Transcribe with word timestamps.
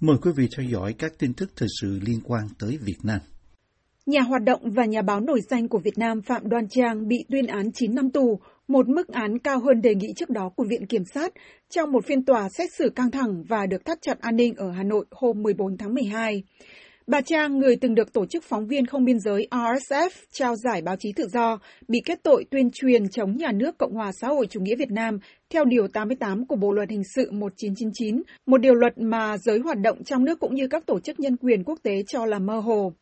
Mời 0.00 0.16
quý 0.22 0.30
vị 0.36 0.48
theo 0.56 0.66
dõi 0.66 0.94
các 0.98 1.12
tin 1.18 1.32
tức 1.34 1.50
thời 1.56 1.68
sự 1.80 2.00
liên 2.06 2.20
quan 2.24 2.42
tới 2.58 2.78
Việt 2.84 2.98
Nam. 3.02 3.18
Nhà 4.06 4.20
hoạt 4.20 4.42
động 4.42 4.60
và 4.70 4.84
nhà 4.84 5.02
báo 5.02 5.20
nổi 5.20 5.40
danh 5.50 5.68
của 5.68 5.78
Việt 5.78 5.98
Nam 5.98 6.22
Phạm 6.22 6.48
Đoan 6.48 6.68
Trang 6.68 7.08
bị 7.08 7.16
tuyên 7.30 7.46
án 7.46 7.72
9 7.72 7.94
năm 7.94 8.10
tù, 8.10 8.40
một 8.68 8.88
mức 8.88 9.08
án 9.08 9.38
cao 9.38 9.60
hơn 9.60 9.80
đề 9.80 9.94
nghị 9.94 10.08
trước 10.16 10.30
đó 10.30 10.50
của 10.56 10.64
Viện 10.70 10.86
Kiểm 10.86 11.02
sát 11.14 11.32
trong 11.70 11.92
một 11.92 12.06
phiên 12.06 12.24
tòa 12.24 12.48
xét 12.48 12.72
xử 12.72 12.90
căng 12.96 13.10
thẳng 13.10 13.44
và 13.48 13.66
được 13.66 13.84
thắt 13.84 13.98
chặt 14.02 14.20
an 14.20 14.36
ninh 14.36 14.54
ở 14.54 14.70
Hà 14.70 14.82
Nội 14.82 15.04
hôm 15.10 15.42
14 15.42 15.76
tháng 15.76 15.94
12. 15.94 16.42
Bà 17.08 17.20
Trang, 17.20 17.58
người 17.58 17.76
từng 17.76 17.94
được 17.94 18.12
Tổ 18.12 18.26
chức 18.26 18.44
Phóng 18.44 18.66
viên 18.66 18.86
Không 18.86 19.04
Biên 19.04 19.20
giới 19.20 19.48
RSF 19.50 20.10
trao 20.32 20.56
giải 20.56 20.82
báo 20.82 20.96
chí 20.98 21.12
tự 21.16 21.28
do, 21.32 21.58
bị 21.88 22.00
kết 22.04 22.22
tội 22.22 22.44
tuyên 22.50 22.70
truyền 22.70 23.08
chống 23.08 23.36
nhà 23.36 23.52
nước 23.52 23.78
Cộng 23.78 23.94
hòa 23.94 24.12
xã 24.12 24.28
hội 24.28 24.46
chủ 24.50 24.60
nghĩa 24.60 24.76
Việt 24.76 24.90
Nam 24.90 25.18
theo 25.50 25.64
Điều 25.64 25.88
88 25.88 26.46
của 26.46 26.56
Bộ 26.56 26.72
Luật 26.72 26.90
Hình 26.90 27.02
sự 27.14 27.30
1999, 27.30 28.22
một 28.46 28.58
điều 28.58 28.74
luật 28.74 28.98
mà 28.98 29.36
giới 29.38 29.58
hoạt 29.58 29.78
động 29.78 30.04
trong 30.04 30.24
nước 30.24 30.40
cũng 30.40 30.54
như 30.54 30.68
các 30.68 30.86
tổ 30.86 31.00
chức 31.00 31.20
nhân 31.20 31.36
quyền 31.36 31.64
quốc 31.64 31.78
tế 31.82 32.02
cho 32.08 32.26
là 32.26 32.38
mơ 32.38 32.58
hồ. 32.58 32.92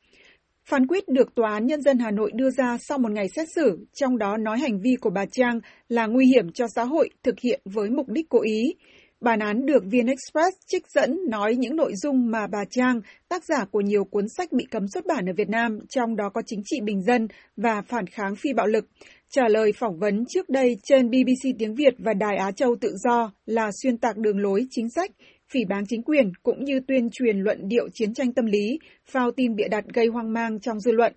Phán 0.65 0.87
quyết 0.87 1.09
được 1.09 1.35
Tòa 1.35 1.53
án 1.53 1.67
Nhân 1.67 1.83
dân 1.83 1.99
Hà 1.99 2.11
Nội 2.11 2.31
đưa 2.35 2.51
ra 2.51 2.79
sau 2.81 2.99
một 2.99 3.13
ngày 3.13 3.29
xét 3.37 3.49
xử, 3.55 3.79
trong 3.95 4.19
đó 4.19 4.37
nói 4.37 4.59
hành 4.59 4.81
vi 4.81 4.97
của 5.01 5.11
bà 5.11 5.25
Trang 5.33 5.61
là 5.89 6.07
nguy 6.07 6.27
hiểm 6.27 6.53
cho 6.53 6.67
xã 6.75 6.85
hội 6.85 7.11
thực 7.23 7.35
hiện 7.41 7.61
với 7.65 7.91
mục 7.91 8.09
đích 8.09 8.29
cố 8.29 8.41
ý. 8.43 8.75
Bản 9.21 9.39
án 9.39 9.67
được 9.67 9.85
VnExpress 9.85 10.57
trích 10.67 10.87
dẫn 10.89 11.19
nói 11.29 11.55
những 11.55 11.77
nội 11.77 11.93
dung 11.95 12.31
mà 12.31 12.47
bà 12.47 12.65
Trang, 12.71 13.01
tác 13.29 13.45
giả 13.45 13.65
của 13.71 13.81
nhiều 13.81 14.05
cuốn 14.05 14.29
sách 14.29 14.53
bị 14.53 14.65
cấm 14.71 14.89
xuất 14.89 15.07
bản 15.07 15.29
ở 15.29 15.33
Việt 15.37 15.49
Nam, 15.49 15.79
trong 15.89 16.17
đó 16.17 16.31
có 16.35 16.43
chính 16.47 16.63
trị 16.65 16.81
bình 16.85 17.03
dân 17.03 17.29
và 17.57 17.83
phản 17.83 18.07
kháng 18.07 18.37
phi 18.37 18.53
bạo 18.53 18.67
lực. 18.67 18.87
Trả 19.31 19.49
lời 19.49 19.73
phỏng 19.73 19.99
vấn 19.99 20.25
trước 20.29 20.49
đây 20.49 20.77
trên 20.83 21.11
BBC 21.11 21.59
Tiếng 21.59 21.75
Việt 21.75 21.95
và 21.99 22.15
Đài 22.15 22.37
Á 22.37 22.51
Châu 22.51 22.77
Tự 22.81 22.97
Do 23.05 23.33
là 23.47 23.71
xuyên 23.83 23.99
tạc 23.99 24.17
đường 24.17 24.39
lối 24.39 24.67
chính 24.71 24.91
sách, 24.91 25.11
phỉ 25.49 25.65
báng 25.65 25.87
chính 25.89 26.03
quyền 26.03 26.33
cũng 26.43 26.65
như 26.65 26.81
tuyên 26.89 27.09
truyền 27.13 27.39
luận 27.39 27.69
điệu 27.69 27.89
chiến 27.95 28.15
tranh 28.15 28.33
tâm 28.33 28.47
lý, 28.47 28.79
phao 29.07 29.31
tin 29.31 29.57
bịa 29.57 29.69
đặt 29.69 29.85
gây 29.95 30.07
hoang 30.07 30.33
mang 30.33 30.61
trong 30.61 30.81
dư 30.81 30.93
luận. 30.93 31.13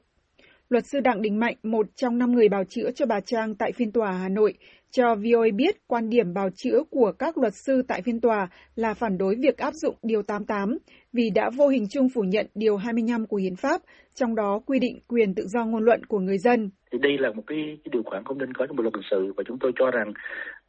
Luật 0.70 0.86
sư 0.86 1.00
Đặng 1.00 1.22
Đình 1.22 1.40
Mạnh, 1.40 1.56
một 1.64 1.86
trong 1.96 2.18
năm 2.18 2.32
người 2.32 2.50
bào 2.50 2.64
chữa 2.64 2.92
cho 2.92 3.06
bà 3.06 3.20
Trang 3.20 3.56
tại 3.56 3.72
phiên 3.72 3.92
tòa 3.92 4.12
Hà 4.12 4.30
Nội, 4.30 4.54
cho 4.92 5.16
VOA 5.16 5.48
biết 5.56 5.76
quan 5.88 6.10
điểm 6.10 6.34
bào 6.34 6.50
chữa 6.56 6.84
của 6.90 7.12
các 7.20 7.38
luật 7.38 7.54
sư 7.54 7.82
tại 7.88 8.02
phiên 8.02 8.22
tòa 8.22 8.48
là 8.76 8.94
phản 8.94 9.18
đối 9.18 9.36
việc 9.36 9.58
áp 9.58 9.74
dụng 9.74 9.96
Điều 10.04 10.22
88 10.24 10.78
vì 11.14 11.30
đã 11.30 11.50
vô 11.58 11.68
hình 11.68 11.88
chung 11.90 12.10
phủ 12.10 12.22
nhận 12.22 12.48
Điều 12.56 12.78
25 12.78 13.26
của 13.26 13.38
Hiến 13.38 13.56
pháp, 13.56 13.82
trong 14.14 14.36
đó 14.36 14.60
quy 14.66 14.80
định 14.80 15.00
quyền 15.08 15.36
tự 15.36 15.44
do 15.48 15.66
ngôn 15.66 15.86
luận 15.86 16.06
của 16.06 16.20
người 16.20 16.38
dân. 16.38 16.70
Thì 16.92 16.98
đây 17.02 17.18
là 17.20 17.32
một 17.32 17.44
cái, 17.48 17.58
cái 17.84 17.90
điều 17.92 18.04
khoản 18.04 18.24
không 18.24 18.38
nên 18.38 18.54
có 18.54 18.68
trong 18.68 18.76
bộ 18.76 18.84
luật 18.84 18.94
hình 18.96 19.06
sự 19.12 19.34
và 19.38 19.44
chúng 19.48 19.58
tôi 19.60 19.72
cho 19.80 19.92
rằng 19.92 20.14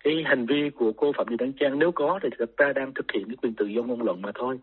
cái 0.04 0.14
hành 0.24 0.46
vi 0.46 0.70
của 0.74 0.92
cô 0.96 1.12
Phạm 1.16 1.26
Thị 1.30 1.36
Đăng 1.38 1.52
Trang 1.52 1.78
nếu 1.78 1.92
có 1.92 2.20
thì 2.22 2.28
thật 2.38 2.50
ra 2.56 2.72
đang 2.74 2.92
thực 2.94 3.06
hiện 3.14 3.24
cái 3.26 3.36
quyền 3.42 3.54
tự 3.54 3.66
do 3.66 3.82
ngôn 3.82 4.02
luận 4.02 4.22
mà 4.22 4.32
thôi. 4.34 4.58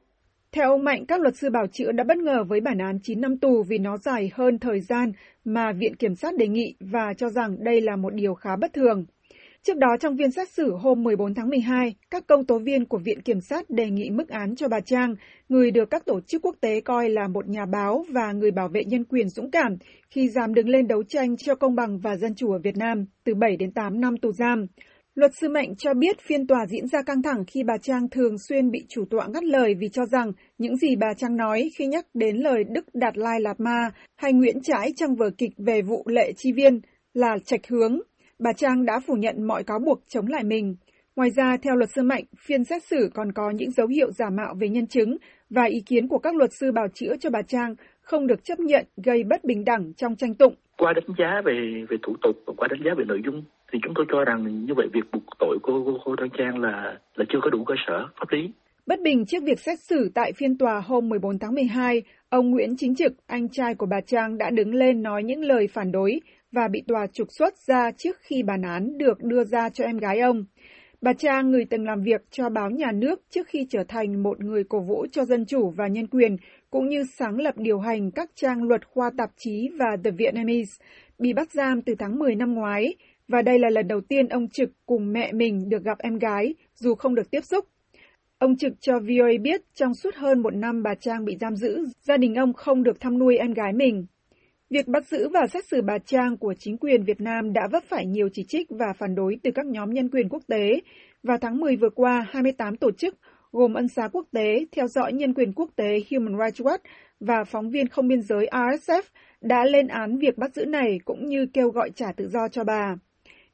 Theo 0.52 0.72
ông 0.72 0.84
Mạnh, 0.84 1.06
các 1.06 1.22
luật 1.22 1.36
sư 1.36 1.50
bảo 1.50 1.68
chữa 1.68 1.92
đã 1.92 2.04
bất 2.04 2.18
ngờ 2.18 2.44
với 2.44 2.62
bản 2.62 2.78
án 2.78 3.00
9 3.04 3.22
năm 3.22 3.38
tù 3.38 3.64
vì 3.64 3.78
nó 3.78 3.98
dài 3.98 4.32
hơn 4.34 4.60
thời 4.60 4.82
gian 4.82 5.12
mà 5.46 5.72
Viện 5.72 5.96
Kiểm 5.96 6.16
sát 6.16 6.38
đề 6.38 6.48
nghị 6.48 6.76
và 6.80 7.14
cho 7.18 7.30
rằng 7.30 7.64
đây 7.64 7.82
là 7.82 7.96
một 7.96 8.14
điều 8.14 8.34
khá 8.34 8.56
bất 8.56 8.74
thường. 8.74 9.06
Trước 9.64 9.78
đó 9.78 9.96
trong 10.00 10.18
phiên 10.18 10.32
xét 10.32 10.50
xử 10.50 10.76
hôm 10.76 11.04
14 11.04 11.34
tháng 11.34 11.50
12, 11.50 11.96
các 12.12 12.28
công 12.28 12.46
tố 12.46 12.60
viên 12.60 12.86
của 12.86 12.98
Viện 12.98 13.22
Kiểm 13.22 13.42
sát 13.42 13.70
đề 13.70 13.90
nghị 13.90 14.10
mức 14.10 14.30
án 14.30 14.56
cho 14.56 14.68
bà 14.68 14.80
Trang, 14.80 15.16
người 15.50 15.72
được 15.72 15.90
các 15.90 16.06
tổ 16.06 16.20
chức 16.22 16.42
quốc 16.42 16.56
tế 16.62 16.82
coi 16.82 17.10
là 17.10 17.28
một 17.28 17.48
nhà 17.48 17.66
báo 17.66 18.06
và 18.10 18.32
người 18.32 18.52
bảo 18.52 18.68
vệ 18.68 18.84
nhân 18.84 19.04
quyền 19.04 19.30
dũng 19.30 19.52
cảm 19.52 19.78
khi 20.10 20.30
dám 20.30 20.54
đứng 20.54 20.70
lên 20.70 20.88
đấu 20.88 21.04
tranh 21.04 21.38
cho 21.38 21.56
công 21.56 21.76
bằng 21.76 22.00
và 22.00 22.16
dân 22.16 22.36
chủ 22.36 22.52
ở 22.52 22.60
Việt 22.60 22.78
Nam, 22.78 23.06
từ 23.24 23.36
7 23.36 23.58
đến 23.58 23.72
8 23.72 24.02
năm 24.02 24.18
tù 24.18 24.32
giam. 24.32 24.68
Luật 25.18 25.32
sư 25.42 25.50
Mạnh 25.50 25.76
cho 25.78 25.94
biết 25.94 26.20
phiên 26.20 26.48
tòa 26.48 26.66
diễn 26.66 26.88
ra 26.88 27.02
căng 27.02 27.22
thẳng 27.22 27.44
khi 27.48 27.64
bà 27.64 27.78
Trang 27.78 28.10
thường 28.12 28.38
xuyên 28.50 28.72
bị 28.72 28.86
chủ 28.90 29.06
tọa 29.10 29.28
ngắt 29.28 29.44
lời 29.44 29.76
vì 29.80 29.90
cho 29.90 30.06
rằng 30.06 30.32
những 30.58 30.78
gì 30.78 30.96
bà 30.96 31.14
Trang 31.14 31.38
nói 31.38 31.70
khi 31.78 31.86
nhắc 31.86 32.06
đến 32.14 32.38
lời 32.38 32.64
Đức 32.64 32.86
Đạt 32.94 33.18
Lai 33.18 33.42
Lạt 33.42 33.60
Ma 33.60 33.90
hay 34.16 34.34
Nguyễn 34.34 34.62
Trãi 34.62 34.92
trong 34.96 35.16
vở 35.16 35.30
kịch 35.38 35.52
về 35.58 35.82
vụ 35.82 36.04
lệ 36.08 36.32
chi 36.36 36.52
viên 36.52 36.82
là 37.14 37.38
trạch 37.46 37.68
hướng. 37.70 38.00
Bà 38.40 38.54
Trang 38.54 38.86
đã 38.86 39.00
phủ 39.08 39.14
nhận 39.14 39.48
mọi 39.48 39.64
cáo 39.64 39.80
buộc 39.80 40.02
chống 40.08 40.28
lại 40.28 40.44
mình. 40.44 40.76
Ngoài 41.16 41.30
ra, 41.30 41.58
theo 41.62 41.76
luật 41.76 41.90
sư 41.96 42.02
Mạnh, 42.04 42.24
phiên 42.48 42.64
xét 42.64 42.84
xử 42.84 43.10
còn 43.14 43.32
có 43.32 43.52
những 43.52 43.72
dấu 43.72 43.88
hiệu 43.88 44.12
giả 44.12 44.30
mạo 44.30 44.56
về 44.60 44.70
nhân 44.70 44.88
chứng 44.88 45.18
và 45.50 45.64
ý 45.64 45.82
kiến 45.86 46.08
của 46.08 46.20
các 46.20 46.36
luật 46.36 46.54
sư 46.54 46.72
bào 46.72 46.88
chữa 46.94 47.14
cho 47.20 47.30
bà 47.30 47.42
Trang 47.42 47.76
không 48.02 48.28
được 48.28 48.44
chấp 48.44 48.60
nhận 48.60 48.86
gây 49.06 49.24
bất 49.24 49.44
bình 49.44 49.66
đẳng 49.66 49.94
trong 49.94 50.16
tranh 50.16 50.34
tụng. 50.34 50.54
Qua 50.78 50.94
đánh 50.94 51.16
giá 51.18 51.42
về 51.46 51.86
về 51.90 51.98
thủ 52.04 52.16
tục 52.22 52.36
và 52.46 52.54
qua 52.58 52.68
đánh 52.72 52.82
giá 52.86 52.92
về 52.98 53.04
nội 53.08 53.22
dung 53.26 53.44
thì 53.72 53.80
chúng 53.84 53.94
tôi 53.96 54.06
cho 54.12 54.24
rằng 54.26 54.66
như 54.66 54.74
vậy 54.74 54.88
việc 54.94 55.12
buộc 55.12 55.24
tội 55.40 55.58
cô 55.64 55.84
cô, 55.86 55.98
cô 56.06 56.16
Đoan 56.16 56.30
Trang 56.38 56.62
là 56.62 56.98
là 57.16 57.26
chưa 57.30 57.40
có 57.42 57.50
đủ 57.50 57.64
cơ 57.64 57.76
sở 57.88 58.08
pháp 58.20 58.26
lý. 58.32 58.52
Bất 58.86 59.02
bình 59.02 59.26
trước 59.26 59.44
việc 59.44 59.60
xét 59.60 59.80
xử 59.80 60.12
tại 60.16 60.34
phiên 60.34 60.58
tòa 60.58 60.82
hôm 60.86 61.10
14 61.10 61.40
tháng 61.40 61.56
12, 61.56 62.04
ông 62.30 62.52
Nguyễn 62.52 62.76
Chính 62.78 62.96
Trực, 62.96 63.14
anh 63.28 63.50
trai 63.50 63.76
của 63.76 63.86
bà 63.86 64.02
Trang 64.02 64.38
đã 64.38 64.50
đứng 64.50 64.74
lên 64.74 65.04
nói 65.04 65.24
những 65.24 65.44
lời 65.44 65.68
phản 65.74 65.92
đối 65.92 66.20
và 66.52 66.68
bị 66.68 66.84
tòa 66.88 67.08
trục 67.08 67.28
xuất 67.32 67.54
ra 67.68 67.92
trước 67.92 68.18
khi 68.20 68.44
bản 68.44 68.62
án 68.62 68.98
được 68.98 69.24
đưa 69.24 69.44
ra 69.44 69.70
cho 69.70 69.84
em 69.84 69.98
gái 69.98 70.20
ông. 70.20 70.46
Bà 71.02 71.14
Trang, 71.14 71.52
người 71.52 71.66
từng 71.66 71.86
làm 71.86 72.02
việc 72.04 72.22
cho 72.32 72.50
báo 72.50 72.70
nhà 72.70 72.92
nước 72.92 73.22
trước 73.30 73.48
khi 73.48 73.66
trở 73.70 73.84
thành 73.88 74.24
một 74.24 74.40
người 74.40 74.64
cổ 74.64 74.80
vũ 74.80 75.06
cho 75.12 75.26
dân 75.26 75.46
chủ 75.46 75.70
và 75.70 75.88
nhân 75.88 76.08
quyền, 76.08 76.38
cũng 76.70 76.90
như 76.90 77.04
sáng 77.04 77.40
lập 77.40 77.58
điều 77.58 77.80
hành 77.80 78.12
các 78.12 78.30
trang 78.36 78.64
luật 78.64 78.88
khoa 78.88 79.12
tạp 79.18 79.30
chí 79.38 79.70
và 79.80 79.98
The 80.04 80.12
Vietnamese, 80.12 80.86
bị 81.20 81.34
bắt 81.34 81.52
giam 81.52 81.82
từ 81.82 81.96
tháng 82.00 82.20
10 82.20 82.36
năm 82.36 82.54
ngoái, 82.54 82.96
và 83.28 83.42
đây 83.42 83.60
là 83.60 83.70
lần 83.70 83.88
đầu 83.88 84.02
tiên 84.02 84.28
ông 84.28 84.50
Trực 84.50 84.70
cùng 84.86 85.14
mẹ 85.14 85.32
mình 85.32 85.70
được 85.70 85.84
gặp 85.84 85.98
em 86.00 86.18
gái, 86.18 86.56
dù 86.76 86.96
không 86.96 87.16
được 87.16 87.32
tiếp 87.32 87.42
xúc. 87.42 87.66
Ông 88.38 88.58
Trực 88.58 88.74
cho 88.82 89.00
VOA 89.00 89.32
biết 89.42 89.62
trong 89.76 89.94
suốt 89.94 90.16
hơn 90.16 90.40
một 90.42 90.56
năm 90.56 90.84
bà 90.84 90.96
Trang 90.96 91.26
bị 91.26 91.38
giam 91.42 91.56
giữ, 91.56 91.86
gia 92.02 92.18
đình 92.18 92.36
ông 92.36 92.54
không 92.54 92.84
được 92.84 93.00
thăm 93.00 93.20
nuôi 93.20 93.38
em 93.38 93.54
gái 93.54 93.74
mình. 93.74 94.06
Việc 94.70 94.88
bắt 94.88 95.08
giữ 95.08 95.30
và 95.30 95.48
xét 95.48 95.66
xử 95.66 95.82
bà 95.82 95.98
Trang 96.06 96.38
của 96.38 96.54
chính 96.60 96.78
quyền 96.78 97.04
Việt 97.04 97.22
Nam 97.22 97.54
đã 97.54 97.68
vấp 97.72 97.84
phải 97.84 98.06
nhiều 98.06 98.30
chỉ 98.34 98.44
trích 98.48 98.68
và 98.70 98.94
phản 98.98 99.16
đối 99.16 99.38
từ 99.44 99.52
các 99.56 99.66
nhóm 99.66 99.90
nhân 99.90 100.10
quyền 100.10 100.30
quốc 100.30 100.44
tế. 100.48 100.82
Vào 101.24 101.38
tháng 101.42 101.60
10 101.60 101.76
vừa 101.76 101.90
qua, 101.90 102.26
28 102.30 102.78
tổ 102.78 102.92
chức, 102.92 103.16
gồm 103.52 103.74
Ân 103.74 103.88
xá 103.88 104.08
quốc 104.08 104.28
tế, 104.32 104.66
theo 104.72 104.88
dõi 104.88 105.14
nhân 105.14 105.34
quyền 105.34 105.54
quốc 105.54 105.70
tế 105.76 106.00
Human 106.12 106.40
Rights 106.40 106.62
Watch 106.62 106.80
và 107.20 107.44
phóng 107.44 107.70
viên 107.70 107.88
không 107.88 108.08
biên 108.08 108.22
giới 108.22 108.48
RSF 108.52 109.02
đã 109.42 109.66
lên 109.66 109.88
án 109.88 110.18
việc 110.18 110.38
bắt 110.38 110.54
giữ 110.54 110.66
này 110.66 111.00
cũng 111.06 111.26
như 111.26 111.46
kêu 111.54 111.70
gọi 111.70 111.90
trả 111.96 112.12
tự 112.12 112.28
do 112.28 112.48
cho 112.48 112.64
bà. 112.64 112.96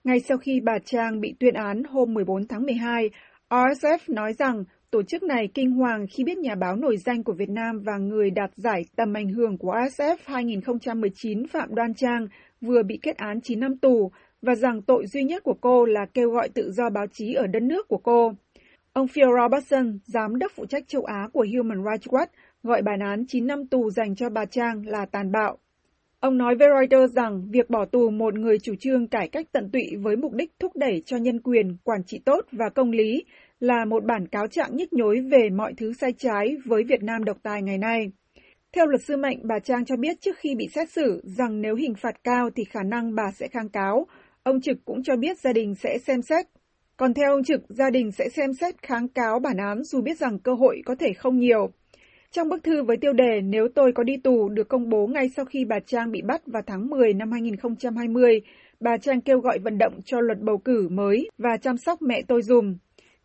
Ngay 0.03 0.19
sau 0.19 0.37
khi 0.37 0.59
bà 0.59 0.79
Trang 0.85 1.21
bị 1.21 1.35
tuyên 1.39 1.53
án 1.53 1.83
hôm 1.83 2.13
14 2.13 2.47
tháng 2.47 2.63
12, 2.63 3.09
RSF 3.49 3.97
nói 4.07 4.33
rằng 4.33 4.63
tổ 4.91 5.03
chức 5.03 5.23
này 5.23 5.49
kinh 5.53 5.71
hoàng 5.71 6.05
khi 6.11 6.23
biết 6.23 6.37
nhà 6.37 6.55
báo 6.55 6.75
nổi 6.75 6.97
danh 6.97 7.23
của 7.23 7.33
Việt 7.33 7.49
Nam 7.49 7.79
và 7.85 7.97
người 7.97 8.29
đạt 8.29 8.51
giải 8.55 8.85
tầm 8.95 9.13
ảnh 9.13 9.29
hưởng 9.29 9.57
của 9.57 9.71
RSF 9.71 10.17
2019 10.25 11.47
Phạm 11.47 11.75
Đoan 11.75 11.93
Trang 11.93 12.27
vừa 12.61 12.83
bị 12.83 12.99
kết 13.01 13.17
án 13.17 13.41
9 13.41 13.59
năm 13.59 13.77
tù 13.77 14.11
và 14.41 14.55
rằng 14.55 14.81
tội 14.81 15.07
duy 15.07 15.23
nhất 15.23 15.43
của 15.43 15.55
cô 15.61 15.85
là 15.85 16.05
kêu 16.13 16.29
gọi 16.29 16.49
tự 16.49 16.71
do 16.71 16.89
báo 16.89 17.05
chí 17.07 17.33
ở 17.33 17.47
đất 17.47 17.63
nước 17.63 17.87
của 17.87 17.99
cô. 18.03 18.33
Ông 18.93 19.07
Phil 19.07 19.27
Robertson, 19.41 19.99
giám 20.05 20.39
đốc 20.39 20.51
phụ 20.55 20.65
trách 20.65 20.87
châu 20.87 21.03
Á 21.03 21.27
của 21.33 21.45
Human 21.55 21.83
Rights 21.83 22.07
Watch, 22.07 22.27
gọi 22.63 22.81
bản 22.81 22.99
án 22.99 23.25
9 23.27 23.47
năm 23.47 23.67
tù 23.67 23.89
dành 23.89 24.15
cho 24.15 24.29
bà 24.29 24.45
Trang 24.45 24.85
là 24.85 25.05
tàn 25.05 25.31
bạo. 25.31 25.57
Ông 26.23 26.37
nói 26.37 26.55
với 26.55 26.67
Reuters 26.67 27.13
rằng 27.13 27.41
việc 27.51 27.69
bỏ 27.69 27.85
tù 27.85 28.09
một 28.09 28.33
người 28.33 28.59
chủ 28.59 28.75
trương 28.79 29.07
cải 29.07 29.27
cách 29.27 29.45
tận 29.51 29.69
tụy 29.73 29.95
với 30.01 30.15
mục 30.15 30.33
đích 30.33 30.51
thúc 30.59 30.71
đẩy 30.75 31.03
cho 31.05 31.17
nhân 31.17 31.41
quyền, 31.41 31.77
quản 31.83 32.03
trị 32.03 32.19
tốt 32.25 32.45
và 32.51 32.69
công 32.75 32.91
lý 32.91 33.23
là 33.59 33.85
một 33.85 34.05
bản 34.05 34.27
cáo 34.27 34.47
trạng 34.47 34.75
nhức 34.75 34.93
nhối 34.93 35.21
về 35.31 35.49
mọi 35.49 35.73
thứ 35.77 35.93
sai 35.93 36.13
trái 36.17 36.55
với 36.65 36.83
Việt 36.83 37.03
Nam 37.03 37.23
độc 37.23 37.37
tài 37.43 37.61
ngày 37.61 37.77
nay. 37.77 38.11
Theo 38.75 38.85
luật 38.85 39.01
sư 39.03 39.17
Mạnh, 39.17 39.37
bà 39.43 39.59
Trang 39.59 39.85
cho 39.85 39.95
biết 39.95 40.21
trước 40.21 40.37
khi 40.37 40.55
bị 40.55 40.67
xét 40.75 40.89
xử 40.89 41.21
rằng 41.23 41.61
nếu 41.61 41.75
hình 41.75 41.95
phạt 41.95 42.23
cao 42.23 42.49
thì 42.55 42.63
khả 42.63 42.83
năng 42.83 43.15
bà 43.15 43.31
sẽ 43.31 43.47
kháng 43.47 43.69
cáo. 43.69 44.07
Ông 44.43 44.61
Trực 44.61 44.77
cũng 44.85 45.03
cho 45.03 45.15
biết 45.15 45.39
gia 45.39 45.53
đình 45.53 45.75
sẽ 45.75 45.97
xem 45.97 46.21
xét. 46.21 46.45
Còn 46.97 47.13
theo 47.13 47.31
ông 47.31 47.43
Trực, 47.43 47.61
gia 47.69 47.89
đình 47.89 48.11
sẽ 48.11 48.29
xem 48.29 48.53
xét 48.53 48.75
kháng 48.81 49.07
cáo 49.07 49.39
bản 49.39 49.57
án 49.57 49.83
dù 49.83 50.01
biết 50.01 50.17
rằng 50.17 50.39
cơ 50.39 50.53
hội 50.53 50.81
có 50.85 50.95
thể 50.95 51.13
không 51.13 51.39
nhiều. 51.39 51.71
Trong 52.33 52.49
bức 52.49 52.63
thư 52.63 52.83
với 52.83 52.97
tiêu 52.97 53.13
đề 53.13 53.41
Nếu 53.41 53.67
tôi 53.75 53.91
có 53.91 54.03
đi 54.03 54.17
tù 54.17 54.49
được 54.49 54.67
công 54.67 54.89
bố 54.89 55.07
ngay 55.07 55.29
sau 55.29 55.45
khi 55.45 55.65
bà 55.65 55.79
Trang 55.79 56.11
bị 56.11 56.21
bắt 56.21 56.41
vào 56.47 56.61
tháng 56.65 56.89
10 56.89 57.13
năm 57.13 57.31
2020, 57.31 58.41
bà 58.79 58.97
Trang 58.97 59.21
kêu 59.21 59.39
gọi 59.39 59.59
vận 59.59 59.77
động 59.77 59.93
cho 60.05 60.19
luật 60.21 60.39
bầu 60.41 60.57
cử 60.57 60.87
mới 60.91 61.29
và 61.37 61.57
chăm 61.57 61.77
sóc 61.77 62.01
mẹ 62.01 62.21
tôi 62.27 62.41
dùm. 62.41 62.75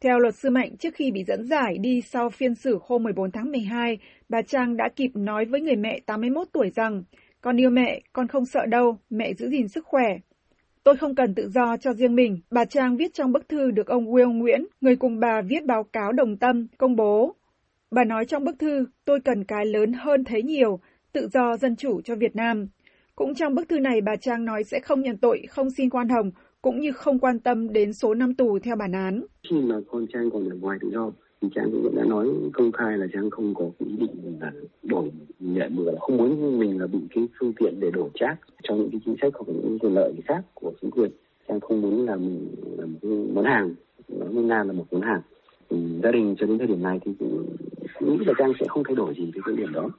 Theo 0.00 0.18
luật 0.18 0.34
sư 0.34 0.50
Mạnh, 0.50 0.76
trước 0.76 0.94
khi 0.94 1.10
bị 1.10 1.24
dẫn 1.24 1.44
giải 1.44 1.78
đi 1.78 2.00
sau 2.00 2.30
phiên 2.30 2.54
xử 2.54 2.78
hôm 2.82 3.02
14 3.02 3.30
tháng 3.30 3.52
12, 3.52 3.98
bà 4.28 4.42
Trang 4.42 4.76
đã 4.76 4.88
kịp 4.96 5.10
nói 5.14 5.44
với 5.44 5.60
người 5.60 5.76
mẹ 5.76 6.00
81 6.06 6.48
tuổi 6.52 6.70
rằng, 6.74 7.02
con 7.40 7.60
yêu 7.60 7.70
mẹ, 7.70 8.00
con 8.12 8.28
không 8.28 8.46
sợ 8.46 8.66
đâu, 8.66 8.96
mẹ 9.10 9.34
giữ 9.34 9.48
gìn 9.48 9.68
sức 9.68 9.84
khỏe. 9.86 10.18
Tôi 10.84 10.96
không 10.96 11.14
cần 11.14 11.34
tự 11.34 11.48
do 11.48 11.76
cho 11.76 11.92
riêng 11.92 12.14
mình, 12.14 12.40
bà 12.50 12.64
Trang 12.64 12.96
viết 12.96 13.14
trong 13.14 13.32
bức 13.32 13.48
thư 13.48 13.70
được 13.70 13.86
ông 13.86 14.12
Will 14.12 14.32
Nguyễn, 14.32 14.66
người 14.80 14.96
cùng 14.96 15.20
bà 15.20 15.42
viết 15.42 15.64
báo 15.66 15.84
cáo 15.84 16.12
đồng 16.12 16.36
tâm, 16.36 16.66
công 16.78 16.96
bố. 16.96 17.34
Bà 17.90 18.04
nói 18.04 18.24
trong 18.24 18.44
bức 18.44 18.58
thư, 18.58 18.86
tôi 19.04 19.20
cần 19.20 19.44
cái 19.44 19.66
lớn 19.66 19.92
hơn 19.92 20.24
thế 20.24 20.42
nhiều, 20.42 20.80
tự 21.12 21.28
do 21.32 21.56
dân 21.56 21.76
chủ 21.76 22.00
cho 22.00 22.14
Việt 22.16 22.36
Nam. 22.36 22.68
Cũng 23.16 23.34
trong 23.34 23.54
bức 23.54 23.68
thư 23.68 23.78
này, 23.78 24.00
bà 24.00 24.16
Trang 24.16 24.44
nói 24.44 24.64
sẽ 24.64 24.80
không 24.80 25.00
nhận 25.00 25.16
tội, 25.16 25.42
không 25.48 25.70
xin 25.70 25.90
quan 25.90 26.08
hồng, 26.08 26.30
cũng 26.62 26.80
như 26.80 26.92
không 26.92 27.18
quan 27.18 27.40
tâm 27.40 27.72
đến 27.72 27.92
số 27.92 28.14
năm 28.14 28.34
tù 28.34 28.58
theo 28.58 28.76
bản 28.76 28.92
án. 28.92 29.24
Khi 29.50 29.56
mà 29.56 29.76
con 29.90 30.06
Trang 30.12 30.30
còn 30.30 30.48
ở 30.48 30.56
ngoài 30.56 30.78
tự 30.80 30.90
do, 30.92 31.10
thì 31.42 31.48
trang 31.54 31.70
cũng 31.72 31.94
đã 31.96 32.04
nói 32.04 32.28
công 32.52 32.72
khai 32.72 32.98
là 32.98 33.06
trang 33.12 33.30
không 33.30 33.54
có 33.54 33.70
ý 33.78 33.96
định 33.96 34.38
là 34.40 34.52
đổi 34.82 35.10
nhẹ 35.40 35.68
bừa 35.68 35.92
là 35.92 35.98
không 36.00 36.16
muốn 36.16 36.58
mình 36.58 36.80
là 36.80 36.86
bị 36.86 36.98
cái 37.14 37.28
phương 37.40 37.52
tiện 37.58 37.80
để 37.80 37.90
đổ 37.90 38.10
trác 38.14 38.36
trong 38.62 38.78
những 38.78 38.90
cái 38.90 39.00
chính 39.04 39.16
sách 39.22 39.32
hoặc 39.34 39.46
những 39.46 39.78
quyền 39.78 39.94
lợi 39.94 40.12
khác 40.26 40.42
của 40.54 40.72
chính 40.80 40.90
quyền 40.90 41.10
trang 41.48 41.60
không 41.60 41.80
muốn 41.80 42.06
làm 42.06 42.38
là 42.78 42.86
một 42.86 42.98
cái 43.02 43.10
món 43.34 43.44
hàng 43.44 43.74
nó 44.08 44.40
nga 44.40 44.64
là 44.64 44.72
một 44.72 44.84
món 44.90 45.02
hàng 45.02 45.20
Ừ, 45.68 45.76
gia 46.02 46.10
đình 46.10 46.34
cho 46.38 46.46
đến 46.46 46.58
thời 46.58 46.66
điểm 46.66 46.82
này 46.82 46.98
thì 47.04 47.12
cũng 47.98 48.18
nghĩ 48.18 48.24
là 48.26 48.32
trang 48.38 48.52
sẽ 48.60 48.66
không 48.68 48.82
thay 48.88 48.96
đổi 48.96 49.14
gì 49.14 49.30
cái 49.46 49.56
điểm 49.56 49.72
đó 49.72 49.90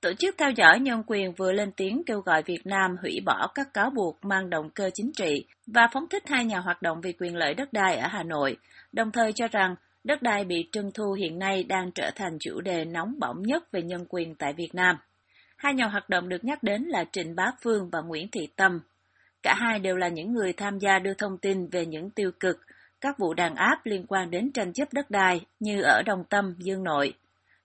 Tổ 0.00 0.12
chức 0.12 0.34
theo 0.38 0.50
dõi 0.50 0.80
nhân 0.80 1.02
quyền 1.06 1.32
vừa 1.32 1.52
lên 1.52 1.72
tiếng 1.72 2.02
kêu 2.06 2.20
gọi 2.20 2.42
Việt 2.42 2.66
Nam 2.66 2.96
hủy 3.02 3.20
bỏ 3.26 3.52
các 3.54 3.74
cáo 3.74 3.90
buộc 3.90 4.24
mang 4.24 4.50
động 4.50 4.70
cơ 4.70 4.90
chính 4.94 5.12
trị 5.12 5.44
và 5.66 5.88
phóng 5.92 6.08
thích 6.10 6.22
hai 6.26 6.44
nhà 6.44 6.58
hoạt 6.58 6.82
động 6.82 7.00
vì 7.00 7.12
quyền 7.12 7.36
lợi 7.36 7.54
đất 7.54 7.72
đai 7.72 7.96
ở 7.96 8.08
Hà 8.08 8.22
Nội, 8.22 8.56
đồng 8.92 9.10
thời 9.12 9.32
cho 9.32 9.48
rằng 9.48 9.74
đất 10.04 10.22
đai 10.22 10.44
bị 10.44 10.68
trưng 10.72 10.90
thu 10.94 11.12
hiện 11.12 11.38
nay 11.38 11.64
đang 11.64 11.90
trở 11.92 12.10
thành 12.16 12.38
chủ 12.40 12.60
đề 12.60 12.84
nóng 12.84 13.14
bỏng 13.18 13.42
nhất 13.42 13.72
về 13.72 13.82
nhân 13.82 14.04
quyền 14.08 14.34
tại 14.34 14.52
Việt 14.52 14.74
Nam. 14.74 14.96
Hai 15.56 15.74
nhà 15.74 15.86
hoạt 15.86 16.08
động 16.08 16.28
được 16.28 16.44
nhắc 16.44 16.62
đến 16.62 16.82
là 16.82 17.04
Trịnh 17.12 17.34
Bá 17.36 17.52
Phương 17.62 17.90
và 17.92 18.00
Nguyễn 18.00 18.28
Thị 18.32 18.48
Tâm. 18.56 18.80
Cả 19.42 19.54
hai 19.58 19.78
đều 19.78 19.96
là 19.96 20.08
những 20.08 20.32
người 20.32 20.52
tham 20.52 20.78
gia 20.78 20.98
đưa 20.98 21.14
thông 21.14 21.38
tin 21.38 21.68
về 21.68 21.86
những 21.86 22.10
tiêu 22.10 22.30
cực, 22.40 22.56
các 23.00 23.18
vụ 23.18 23.34
đàn 23.34 23.54
áp 23.54 23.80
liên 23.84 24.04
quan 24.08 24.30
đến 24.30 24.52
tranh 24.52 24.72
chấp 24.72 24.92
đất 24.92 25.10
đai 25.10 25.40
như 25.60 25.82
ở 25.82 26.02
Đồng 26.06 26.24
Tâm, 26.24 26.54
Dương 26.58 26.84
Nội. 26.84 27.14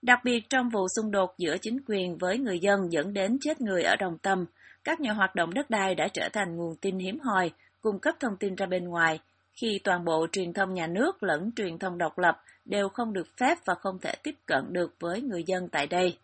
Đặc 0.02 0.18
biệt 0.24 0.40
trong 0.50 0.68
vụ 0.68 0.86
xung 0.96 1.10
đột 1.10 1.34
giữa 1.38 1.56
chính 1.58 1.78
quyền 1.86 2.18
với 2.18 2.38
người 2.38 2.58
dân 2.58 2.92
dẫn 2.92 3.12
đến 3.12 3.38
chết 3.40 3.60
người 3.60 3.82
ở 3.82 3.96
Đồng 3.96 4.18
Tâm, 4.18 4.44
các 4.84 5.00
nhà 5.00 5.12
hoạt 5.12 5.34
động 5.34 5.54
đất 5.54 5.70
đai 5.70 5.94
đã 5.94 6.08
trở 6.08 6.28
thành 6.32 6.56
nguồn 6.56 6.76
tin 6.76 6.98
hiếm 6.98 7.18
hoi, 7.18 7.50
cung 7.80 7.98
cấp 7.98 8.14
thông 8.20 8.36
tin 8.36 8.54
ra 8.54 8.66
bên 8.66 8.84
ngoài, 8.84 9.20
khi 9.52 9.80
toàn 9.84 10.04
bộ 10.04 10.26
truyền 10.32 10.52
thông 10.52 10.74
nhà 10.74 10.86
nước 10.86 11.22
lẫn 11.22 11.50
truyền 11.56 11.78
thông 11.78 11.98
độc 11.98 12.18
lập 12.18 12.42
đều 12.64 12.88
không 12.88 13.12
được 13.12 13.28
phép 13.36 13.58
và 13.64 13.74
không 13.74 13.98
thể 13.98 14.14
tiếp 14.22 14.34
cận 14.46 14.64
được 14.72 14.94
với 15.00 15.22
người 15.22 15.44
dân 15.46 15.68
tại 15.68 15.86
đây. 15.86 16.18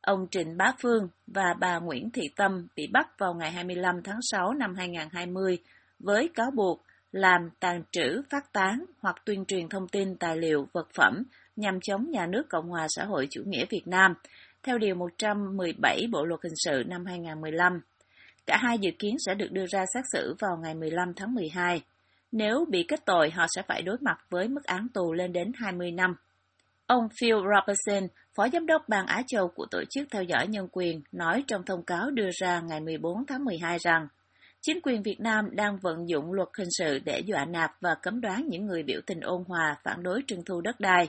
Ông 0.00 0.26
Trịnh 0.30 0.56
Bá 0.56 0.72
Phương 0.82 1.08
và 1.26 1.54
bà 1.60 1.78
Nguyễn 1.78 2.10
Thị 2.10 2.22
Tâm 2.36 2.66
bị 2.76 2.86
bắt 2.86 3.18
vào 3.18 3.34
ngày 3.34 3.52
25 3.52 4.02
tháng 4.04 4.18
6 4.22 4.54
năm 4.54 4.74
2020 4.74 5.58
với 5.98 6.30
cáo 6.34 6.50
buộc 6.50 6.82
làm 7.12 7.50
tàn 7.60 7.82
trữ, 7.92 8.22
phát 8.30 8.52
tán 8.52 8.84
hoặc 9.00 9.16
tuyên 9.24 9.44
truyền 9.44 9.68
thông 9.68 9.88
tin 9.88 10.16
tài 10.16 10.36
liệu, 10.36 10.68
vật 10.72 10.88
phẩm 10.94 11.22
nhằm 11.56 11.80
chống 11.80 12.10
nhà 12.10 12.26
nước 12.26 12.48
Cộng 12.48 12.68
hòa 12.68 12.86
xã 12.88 13.04
hội 13.04 13.28
chủ 13.30 13.42
nghĩa 13.46 13.64
Việt 13.70 13.86
Nam, 13.86 14.14
theo 14.62 14.78
Điều 14.78 14.94
117 14.94 16.06
Bộ 16.12 16.24
Luật 16.24 16.40
Hình 16.42 16.56
sự 16.56 16.82
năm 16.86 17.04
2015. 17.06 17.80
Cả 18.46 18.56
hai 18.56 18.78
dự 18.78 18.90
kiến 18.98 19.16
sẽ 19.26 19.34
được 19.34 19.52
đưa 19.52 19.66
ra 19.66 19.84
xét 19.94 20.04
xử 20.12 20.34
vào 20.38 20.56
ngày 20.62 20.74
15 20.74 21.14
tháng 21.16 21.34
12. 21.34 21.82
Nếu 22.32 22.64
bị 22.70 22.84
kết 22.88 23.00
tội, 23.06 23.30
họ 23.30 23.46
sẽ 23.56 23.62
phải 23.68 23.82
đối 23.82 23.96
mặt 24.00 24.18
với 24.30 24.48
mức 24.48 24.64
án 24.64 24.86
tù 24.94 25.12
lên 25.12 25.32
đến 25.32 25.52
20 25.54 25.90
năm. 25.90 26.14
Ông 26.86 27.08
Phil 27.20 27.34
Robertson, 27.34 28.08
Phó 28.34 28.48
Giám 28.48 28.66
đốc 28.66 28.88
Ban 28.88 29.06
Á 29.06 29.22
Châu 29.26 29.48
của 29.48 29.66
Tổ 29.70 29.82
chức 29.90 30.08
Theo 30.10 30.22
dõi 30.22 30.46
Nhân 30.46 30.68
quyền, 30.72 31.02
nói 31.12 31.44
trong 31.46 31.62
thông 31.62 31.84
cáo 31.84 32.10
đưa 32.10 32.28
ra 32.40 32.60
ngày 32.60 32.80
14 32.80 33.26
tháng 33.26 33.44
12 33.44 33.78
rằng 33.78 34.08
chính 34.62 34.80
quyền 34.82 35.02
Việt 35.02 35.20
Nam 35.20 35.56
đang 35.56 35.78
vận 35.78 36.08
dụng 36.08 36.32
luật 36.32 36.48
hình 36.58 36.68
sự 36.78 36.98
để 36.98 37.20
dọa 37.20 37.44
nạt 37.44 37.70
và 37.80 37.94
cấm 37.94 38.20
đoán 38.20 38.46
những 38.48 38.66
người 38.66 38.82
biểu 38.82 39.00
tình 39.06 39.20
ôn 39.20 39.44
hòa 39.48 39.76
phản 39.82 40.02
đối 40.02 40.22
trưng 40.26 40.44
thu 40.44 40.60
đất 40.60 40.80
đai. 40.80 41.08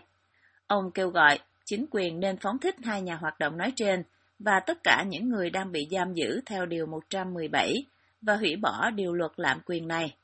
Ông 0.68 0.92
kêu 0.92 1.09
gọi 1.09 1.39
chính 1.65 1.86
quyền 1.92 2.19
nên 2.19 2.38
phóng 2.38 2.59
thích 2.59 2.75
hai 2.83 3.01
nhà 3.01 3.15
hoạt 3.15 3.39
động 3.39 3.57
nói 3.57 3.74
trên 3.75 4.03
và 4.39 4.59
tất 4.59 4.77
cả 4.83 5.03
những 5.07 5.30
người 5.30 5.50
đang 5.50 5.71
bị 5.71 5.88
giam 5.92 6.13
giữ 6.13 6.42
theo 6.45 6.65
Điều 6.65 6.86
117 6.86 7.86
và 8.21 8.36
hủy 8.36 8.56
bỏ 8.56 8.89
điều 8.89 9.13
luật 9.13 9.31
lạm 9.38 9.59
quyền 9.65 9.88
này. 9.88 10.15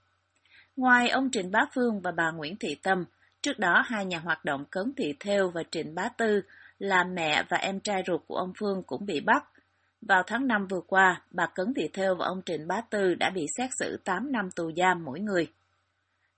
Ngoài 0.75 1.09
ông 1.09 1.29
Trịnh 1.31 1.51
Bá 1.51 1.59
Phương 1.75 2.01
và 2.01 2.12
bà 2.12 2.31
Nguyễn 2.31 2.56
Thị 2.56 2.75
Tâm, 2.83 3.06
trước 3.41 3.59
đó 3.59 3.83
hai 3.85 4.06
nhà 4.06 4.19
hoạt 4.19 4.45
động 4.45 4.65
Cấn 4.71 4.94
Thị 4.97 5.13
Thêu 5.19 5.50
và 5.50 5.63
Trịnh 5.71 5.95
Bá 5.95 6.09
Tư 6.18 6.41
là 6.79 7.03
mẹ 7.03 7.44
và 7.50 7.57
em 7.57 7.79
trai 7.79 8.03
ruột 8.07 8.21
của 8.27 8.35
ông 8.35 8.53
Phương 8.59 8.83
cũng 8.83 9.06
bị 9.06 9.19
bắt. 9.19 9.44
Vào 10.01 10.23
tháng 10.27 10.47
5 10.47 10.67
vừa 10.67 10.81
qua, 10.88 11.21
bà 11.31 11.47
Cấn 11.55 11.73
Thị 11.73 11.89
Thêu 11.94 12.15
và 12.15 12.25
ông 12.25 12.41
Trịnh 12.45 12.67
Bá 12.67 12.81
Tư 12.81 13.15
đã 13.15 13.29
bị 13.29 13.45
xét 13.57 13.69
xử 13.79 13.97
8 14.03 14.31
năm 14.31 14.51
tù 14.55 14.71
giam 14.77 15.05
mỗi 15.05 15.19
người. 15.19 15.47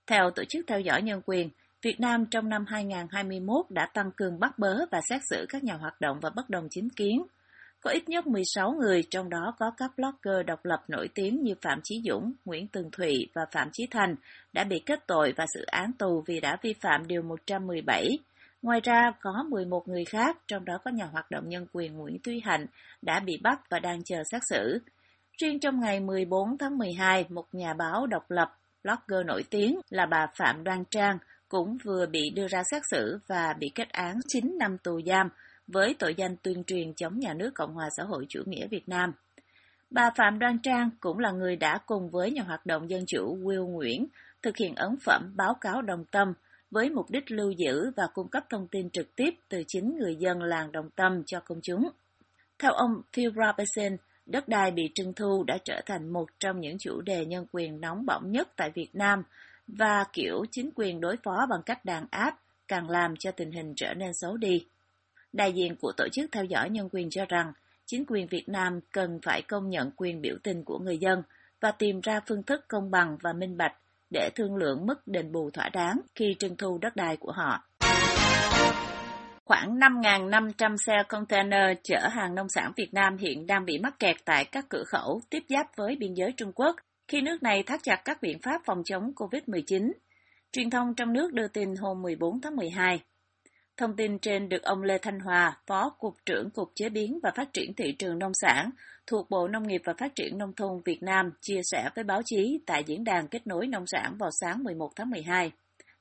Theo 0.06 0.30
Tổ 0.30 0.44
chức 0.44 0.66
Theo 0.66 0.80
dõi 0.80 1.02
Nhân 1.02 1.20
quyền, 1.26 1.50
Việt 1.82 2.00
Nam 2.00 2.26
trong 2.26 2.48
năm 2.48 2.64
2021 2.68 3.66
đã 3.70 3.86
tăng 3.94 4.10
cường 4.16 4.40
bắt 4.40 4.58
bớ 4.58 4.76
và 4.90 5.00
xét 5.08 5.20
xử 5.30 5.46
các 5.48 5.64
nhà 5.64 5.74
hoạt 5.74 6.00
động 6.00 6.18
và 6.20 6.30
bất 6.30 6.50
đồng 6.50 6.68
chính 6.70 6.90
kiến. 6.90 7.22
Có 7.80 7.90
ít 7.90 8.08
nhất 8.08 8.26
16 8.26 8.72
người, 8.72 9.02
trong 9.10 9.30
đó 9.30 9.54
có 9.58 9.70
các 9.76 9.90
blogger 9.96 10.46
độc 10.46 10.64
lập 10.64 10.84
nổi 10.88 11.08
tiếng 11.14 11.42
như 11.42 11.54
Phạm 11.62 11.80
Chí 11.84 12.02
Dũng, 12.08 12.32
Nguyễn 12.44 12.68
Tường 12.68 12.90
Thụy 12.90 13.26
và 13.34 13.42
Phạm 13.52 13.68
Chí 13.72 13.86
Thành 13.90 14.14
đã 14.52 14.64
bị 14.64 14.82
kết 14.86 15.06
tội 15.06 15.32
và 15.36 15.46
xử 15.54 15.64
án 15.66 15.92
tù 15.92 16.22
vì 16.26 16.40
đã 16.40 16.58
vi 16.62 16.74
phạm 16.80 17.06
Điều 17.06 17.22
117. 17.22 18.18
Ngoài 18.62 18.80
ra, 18.84 19.12
có 19.20 19.44
11 19.48 19.88
người 19.88 20.04
khác, 20.04 20.38
trong 20.48 20.64
đó 20.64 20.78
có 20.84 20.90
nhà 20.90 21.04
hoạt 21.04 21.30
động 21.30 21.48
nhân 21.48 21.66
quyền 21.72 21.96
Nguyễn 21.96 22.18
Tuy 22.24 22.40
Hạnh, 22.44 22.66
đã 23.02 23.20
bị 23.20 23.38
bắt 23.42 23.60
và 23.70 23.78
đang 23.78 24.02
chờ 24.04 24.22
xét 24.32 24.42
xử. 24.50 24.78
Riêng 25.38 25.60
trong 25.60 25.80
ngày 25.80 26.00
14 26.00 26.58
tháng 26.58 26.78
12, 26.78 27.24
một 27.28 27.46
nhà 27.52 27.74
báo 27.74 28.06
độc 28.06 28.30
lập, 28.30 28.56
blogger 28.84 29.26
nổi 29.26 29.44
tiếng 29.50 29.80
là 29.90 30.06
bà 30.06 30.26
Phạm 30.36 30.64
Đoan 30.64 30.84
Trang 30.90 31.18
cũng 31.48 31.78
vừa 31.84 32.06
bị 32.06 32.30
đưa 32.34 32.48
ra 32.48 32.62
xét 32.70 32.82
xử 32.90 33.18
và 33.26 33.54
bị 33.58 33.70
kết 33.74 33.88
án 33.88 34.16
9 34.28 34.58
năm 34.58 34.78
tù 34.78 35.00
giam 35.06 35.28
với 35.66 35.94
tội 35.98 36.14
danh 36.14 36.36
tuyên 36.42 36.64
truyền 36.64 36.94
chống 36.94 37.18
nhà 37.18 37.34
nước 37.34 37.50
Cộng 37.54 37.74
hòa 37.74 37.88
xã 37.96 38.02
hội 38.04 38.26
chủ 38.28 38.42
nghĩa 38.46 38.66
Việt 38.66 38.88
Nam. 38.88 39.12
Bà 39.90 40.10
Phạm 40.16 40.38
Đoan 40.38 40.58
Trang 40.58 40.90
cũng 41.00 41.18
là 41.18 41.30
người 41.30 41.56
đã 41.56 41.78
cùng 41.86 42.10
với 42.10 42.30
nhà 42.30 42.42
hoạt 42.42 42.66
động 42.66 42.90
dân 42.90 43.04
chủ 43.06 43.38
Will 43.42 43.66
Nguyễn 43.66 44.06
thực 44.42 44.56
hiện 44.56 44.74
ấn 44.74 44.96
phẩm 45.04 45.32
báo 45.36 45.54
cáo 45.54 45.82
đồng 45.82 46.04
tâm 46.04 46.32
với 46.70 46.90
mục 46.90 47.10
đích 47.10 47.30
lưu 47.30 47.50
giữ 47.50 47.90
và 47.96 48.06
cung 48.14 48.28
cấp 48.28 48.44
thông 48.50 48.68
tin 48.68 48.90
trực 48.90 49.16
tiếp 49.16 49.34
từ 49.48 49.62
chính 49.66 49.98
người 49.98 50.16
dân 50.16 50.42
làng 50.42 50.72
đồng 50.72 50.90
tâm 50.90 51.22
cho 51.26 51.40
công 51.40 51.60
chúng. 51.62 51.88
Theo 52.58 52.72
ông 52.72 53.02
Phil 53.12 53.28
Robertson, 53.28 53.96
đất 54.26 54.48
đai 54.48 54.70
bị 54.70 54.90
trưng 54.94 55.12
thu 55.12 55.44
đã 55.46 55.58
trở 55.64 55.80
thành 55.86 56.12
một 56.12 56.26
trong 56.38 56.60
những 56.60 56.78
chủ 56.78 57.00
đề 57.00 57.26
nhân 57.26 57.46
quyền 57.52 57.80
nóng 57.80 58.06
bỏng 58.06 58.32
nhất 58.32 58.48
tại 58.56 58.70
Việt 58.70 58.90
Nam 58.92 59.22
và 59.66 60.04
kiểu 60.12 60.44
chính 60.50 60.70
quyền 60.74 61.00
đối 61.00 61.16
phó 61.24 61.46
bằng 61.50 61.62
cách 61.66 61.84
đàn 61.84 62.06
áp 62.10 62.40
càng 62.68 62.90
làm 62.90 63.14
cho 63.16 63.30
tình 63.30 63.52
hình 63.52 63.72
trở 63.76 63.94
nên 63.94 64.10
xấu 64.14 64.36
đi. 64.36 64.66
Đại 65.32 65.52
diện 65.52 65.76
của 65.76 65.92
Tổ 65.96 66.08
chức 66.12 66.32
Theo 66.32 66.44
dõi 66.44 66.70
Nhân 66.70 66.88
quyền 66.92 67.10
cho 67.10 67.24
rằng, 67.28 67.52
chính 67.86 68.04
quyền 68.06 68.26
Việt 68.26 68.48
Nam 68.48 68.80
cần 68.92 69.18
phải 69.22 69.42
công 69.42 69.70
nhận 69.70 69.90
quyền 69.96 70.20
biểu 70.20 70.36
tình 70.42 70.64
của 70.64 70.78
người 70.78 70.98
dân 70.98 71.22
và 71.60 71.70
tìm 71.70 72.00
ra 72.00 72.20
phương 72.26 72.42
thức 72.42 72.64
công 72.68 72.90
bằng 72.90 73.16
và 73.22 73.32
minh 73.32 73.56
bạch 73.56 73.76
để 74.10 74.30
thương 74.34 74.56
lượng 74.56 74.86
mức 74.86 75.06
đền 75.06 75.32
bù 75.32 75.50
thỏa 75.50 75.68
đáng 75.68 76.00
khi 76.14 76.36
trưng 76.38 76.56
thu 76.56 76.78
đất 76.78 76.96
đai 76.96 77.16
của 77.16 77.32
họ. 77.32 77.64
Khoảng 79.44 79.78
5.500 79.78 80.76
xe 80.86 81.02
container 81.08 81.78
chở 81.82 82.08
hàng 82.10 82.34
nông 82.34 82.48
sản 82.48 82.72
Việt 82.76 82.94
Nam 82.94 83.16
hiện 83.16 83.46
đang 83.46 83.64
bị 83.64 83.78
mắc 83.78 83.98
kẹt 83.98 84.16
tại 84.24 84.44
các 84.44 84.64
cửa 84.68 84.84
khẩu 84.86 85.20
tiếp 85.30 85.42
giáp 85.48 85.66
với 85.76 85.96
biên 85.96 86.14
giới 86.14 86.32
Trung 86.36 86.52
Quốc 86.52 86.76
khi 87.08 87.20
nước 87.20 87.42
này 87.42 87.62
thắt 87.62 87.80
chặt 87.82 88.02
các 88.04 88.22
biện 88.22 88.38
pháp 88.42 88.60
phòng 88.64 88.82
chống 88.84 89.12
COVID-19. 89.16 89.92
Truyền 90.52 90.70
thông 90.70 90.94
trong 90.94 91.12
nước 91.12 91.32
đưa 91.32 91.48
tin 91.48 91.74
hôm 91.76 92.02
14 92.02 92.40
tháng 92.40 92.56
12. 92.56 93.00
Thông 93.80 93.96
tin 93.96 94.18
trên 94.18 94.48
được 94.48 94.62
ông 94.62 94.82
Lê 94.82 94.98
Thanh 94.98 95.20
Hòa, 95.20 95.58
Phó 95.66 95.90
Cục 95.98 96.14
trưởng 96.26 96.50
Cục 96.50 96.72
Chế 96.74 96.88
biến 96.88 97.18
và 97.22 97.30
Phát 97.36 97.52
triển 97.52 97.74
Thị 97.74 97.92
trường 97.92 98.18
Nông 98.18 98.34
sản 98.34 98.70
thuộc 99.06 99.30
Bộ 99.30 99.48
Nông 99.48 99.68
nghiệp 99.68 99.82
và 99.84 99.94
Phát 99.98 100.14
triển 100.14 100.38
Nông 100.38 100.52
thôn 100.52 100.80
Việt 100.84 101.02
Nam 101.02 101.30
chia 101.40 101.60
sẻ 101.64 101.88
với 101.94 102.04
báo 102.04 102.22
chí 102.24 102.60
tại 102.66 102.84
Diễn 102.86 103.04
đàn 103.04 103.28
Kết 103.28 103.46
nối 103.46 103.66
Nông 103.66 103.84
sản 103.86 104.16
vào 104.18 104.30
sáng 104.40 104.64
11 104.64 104.90
tháng 104.96 105.10
12. 105.10 105.52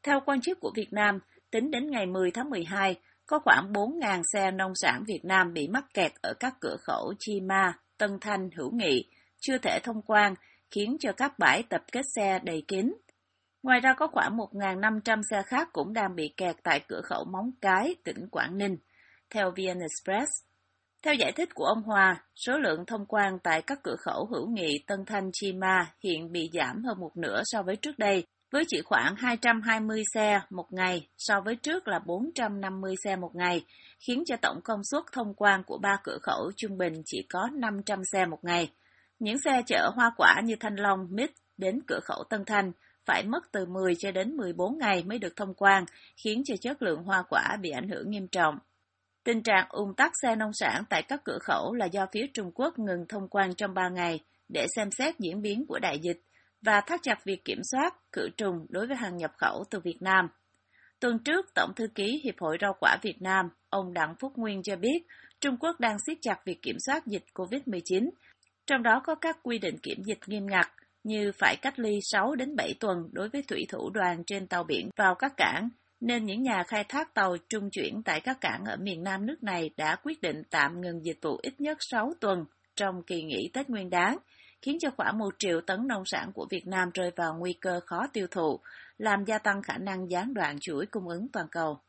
Theo 0.03 0.19
quan 0.25 0.41
chức 0.41 0.59
của 0.59 0.71
Việt 0.75 0.93
Nam, 0.93 1.19
tính 1.51 1.71
đến 1.71 1.91
ngày 1.91 2.05
10 2.05 2.31
tháng 2.31 2.49
12, 2.49 2.95
có 3.25 3.39
khoảng 3.39 3.73
4.000 3.73 4.21
xe 4.33 4.51
nông 4.51 4.75
sản 4.75 5.03
Việt 5.07 5.25
Nam 5.25 5.53
bị 5.53 5.67
mắc 5.67 5.85
kẹt 5.93 6.11
ở 6.21 6.33
các 6.39 6.53
cửa 6.61 6.75
khẩu 6.79 7.13
Chi 7.19 7.41
Ma, 7.41 7.73
Tân 7.97 8.11
Thanh, 8.21 8.49
Hữu 8.57 8.71
Nghị, 8.71 9.05
chưa 9.39 9.57
thể 9.57 9.79
thông 9.83 10.01
quan 10.01 10.33
khiến 10.71 10.97
cho 10.99 11.11
các 11.11 11.39
bãi 11.39 11.63
tập 11.69 11.81
kết 11.91 12.05
xe 12.15 12.39
đầy 12.43 12.63
kín. 12.67 12.93
Ngoài 13.63 13.79
ra 13.79 13.93
có 13.93 14.07
khoảng 14.07 14.37
1.500 14.37 15.21
xe 15.29 15.41
khác 15.43 15.69
cũng 15.73 15.93
đang 15.93 16.15
bị 16.15 16.33
kẹt 16.37 16.55
tại 16.63 16.81
cửa 16.87 17.01
khẩu 17.03 17.25
Móng 17.25 17.51
Cái, 17.61 17.95
tỉnh 18.03 18.27
Quảng 18.31 18.57
Ninh, 18.57 18.77
theo 19.29 19.51
VN 19.51 19.79
Express. 19.79 20.29
Theo 21.03 21.13
giải 21.13 21.31
thích 21.31 21.49
của 21.53 21.65
ông 21.65 21.83
Hòa, 21.83 22.23
số 22.35 22.57
lượng 22.57 22.85
thông 22.85 23.05
quan 23.05 23.39
tại 23.43 23.61
các 23.61 23.79
cửa 23.83 23.95
khẩu 23.99 24.25
hữu 24.25 24.47
nghị 24.47 24.83
Tân 24.87 25.05
Thanh 25.05 25.29
Chi 25.33 25.53
Ma 25.53 25.93
hiện 26.03 26.31
bị 26.31 26.49
giảm 26.53 26.83
hơn 26.83 26.99
một 26.99 27.17
nửa 27.17 27.41
so 27.45 27.63
với 27.63 27.75
trước 27.75 27.99
đây, 27.99 28.23
với 28.51 28.63
chỉ 28.67 28.81
khoảng 28.85 29.15
220 29.15 30.03
xe 30.13 30.41
một 30.49 30.65
ngày 30.71 31.07
so 31.17 31.41
với 31.41 31.55
trước 31.55 31.87
là 31.87 31.99
450 31.99 32.95
xe 33.03 33.15
một 33.15 33.31
ngày, 33.35 33.65
khiến 34.07 34.23
cho 34.25 34.35
tổng 34.41 34.59
công 34.63 34.83
suất 34.83 35.03
thông 35.11 35.33
quan 35.33 35.63
của 35.63 35.77
ba 35.77 35.97
cửa 36.03 36.17
khẩu 36.21 36.51
trung 36.57 36.77
bình 36.77 36.93
chỉ 37.05 37.25
có 37.29 37.49
500 37.53 37.99
xe 38.11 38.25
một 38.25 38.39
ngày. 38.41 38.71
Những 39.19 39.37
xe 39.45 39.61
chở 39.67 39.89
hoa 39.95 40.11
quả 40.17 40.35
như 40.43 40.55
Thanh 40.59 40.75
Long, 40.75 41.07
Mít 41.09 41.31
đến 41.57 41.79
cửa 41.87 41.99
khẩu 42.03 42.23
Tân 42.29 42.45
Thanh 42.45 42.71
phải 43.09 43.23
mất 43.23 43.51
từ 43.51 43.65
10 43.65 43.95
cho 43.95 44.11
đến 44.11 44.37
14 44.37 44.77
ngày 44.77 45.03
mới 45.03 45.19
được 45.19 45.35
thông 45.35 45.53
quan, 45.53 45.85
khiến 46.23 46.41
cho 46.45 46.55
chất 46.61 46.81
lượng 46.81 47.03
hoa 47.03 47.23
quả 47.29 47.57
bị 47.61 47.69
ảnh 47.69 47.89
hưởng 47.89 48.09
nghiêm 48.09 48.27
trọng. 48.27 48.55
Tình 49.23 49.43
trạng 49.43 49.65
ùn 49.69 49.93
tắc 49.97 50.11
xe 50.21 50.35
nông 50.35 50.53
sản 50.53 50.83
tại 50.89 51.03
các 51.03 51.21
cửa 51.25 51.37
khẩu 51.41 51.73
là 51.73 51.85
do 51.85 52.05
phía 52.11 52.27
Trung 52.33 52.51
Quốc 52.55 52.79
ngừng 52.79 53.05
thông 53.09 53.27
quan 53.27 53.55
trong 53.55 53.73
3 53.73 53.89
ngày 53.89 54.19
để 54.49 54.67
xem 54.75 54.91
xét 54.91 55.19
diễn 55.19 55.41
biến 55.41 55.65
của 55.67 55.79
đại 55.79 55.99
dịch 55.99 56.21
và 56.61 56.81
thắt 56.81 56.99
chặt 57.03 57.25
việc 57.25 57.45
kiểm 57.45 57.59
soát, 57.71 57.95
khử 58.11 58.29
trùng 58.37 58.65
đối 58.69 58.87
với 58.87 58.97
hàng 58.97 59.17
nhập 59.17 59.31
khẩu 59.37 59.63
từ 59.69 59.79
Việt 59.79 60.01
Nam. 60.01 60.27
Tuần 60.99 61.19
trước, 61.19 61.45
Tổng 61.55 61.71
thư 61.75 61.87
ký 61.95 62.21
Hiệp 62.23 62.35
hội 62.39 62.57
Rau 62.61 62.73
quả 62.79 62.97
Việt 63.01 63.21
Nam, 63.21 63.45
ông 63.69 63.93
Đặng 63.93 64.15
Phúc 64.19 64.33
Nguyên 64.35 64.63
cho 64.63 64.75
biết, 64.75 64.99
Trung 65.41 65.57
Quốc 65.57 65.79
đang 65.79 65.97
siết 66.07 66.17
chặt 66.21 66.45
việc 66.45 66.61
kiểm 66.61 66.77
soát 66.85 67.05
dịch 67.05 67.23
COVID-19, 67.33 68.09
trong 68.67 68.83
đó 68.83 69.01
có 69.03 69.15
các 69.15 69.37
quy 69.43 69.57
định 69.57 69.77
kiểm 69.83 69.97
dịch 70.05 70.19
nghiêm 70.27 70.45
ngặt 70.45 70.67
như 71.03 71.31
phải 71.31 71.55
cách 71.55 71.79
ly 71.79 71.99
6 72.01 72.35
đến 72.35 72.55
7 72.55 72.73
tuần 72.79 72.97
đối 73.11 73.29
với 73.29 73.43
thủy 73.47 73.65
thủ 73.69 73.89
đoàn 73.89 74.23
trên 74.23 74.47
tàu 74.47 74.63
biển 74.63 74.89
vào 74.95 75.15
các 75.15 75.33
cảng, 75.37 75.69
nên 75.99 76.25
những 76.25 76.43
nhà 76.43 76.63
khai 76.67 76.83
thác 76.89 77.13
tàu 77.13 77.37
trung 77.49 77.69
chuyển 77.69 78.03
tại 78.03 78.21
các 78.21 78.37
cảng 78.41 78.65
ở 78.65 78.75
miền 78.77 79.03
Nam 79.03 79.25
nước 79.25 79.43
này 79.43 79.69
đã 79.77 79.95
quyết 80.03 80.21
định 80.21 80.43
tạm 80.49 80.81
ngừng 80.81 81.05
dịch 81.05 81.17
vụ 81.21 81.37
ít 81.41 81.61
nhất 81.61 81.77
6 81.81 82.13
tuần 82.19 82.45
trong 82.75 83.03
kỳ 83.03 83.23
nghỉ 83.23 83.49
Tết 83.53 83.69
Nguyên 83.69 83.89
đán, 83.89 84.17
khiến 84.61 84.77
cho 84.79 84.89
khoảng 84.97 85.17
1 85.17 85.33
triệu 85.39 85.61
tấn 85.67 85.87
nông 85.87 86.05
sản 86.05 86.31
của 86.33 86.47
Việt 86.49 86.67
Nam 86.67 86.89
rơi 86.93 87.11
vào 87.15 87.35
nguy 87.39 87.53
cơ 87.53 87.79
khó 87.85 88.07
tiêu 88.13 88.27
thụ, 88.31 88.59
làm 88.97 89.25
gia 89.25 89.37
tăng 89.37 89.61
khả 89.61 89.77
năng 89.77 90.09
gián 90.09 90.33
đoạn 90.33 90.57
chuỗi 90.59 90.85
cung 90.85 91.07
ứng 91.07 91.27
toàn 91.33 91.47
cầu. 91.51 91.79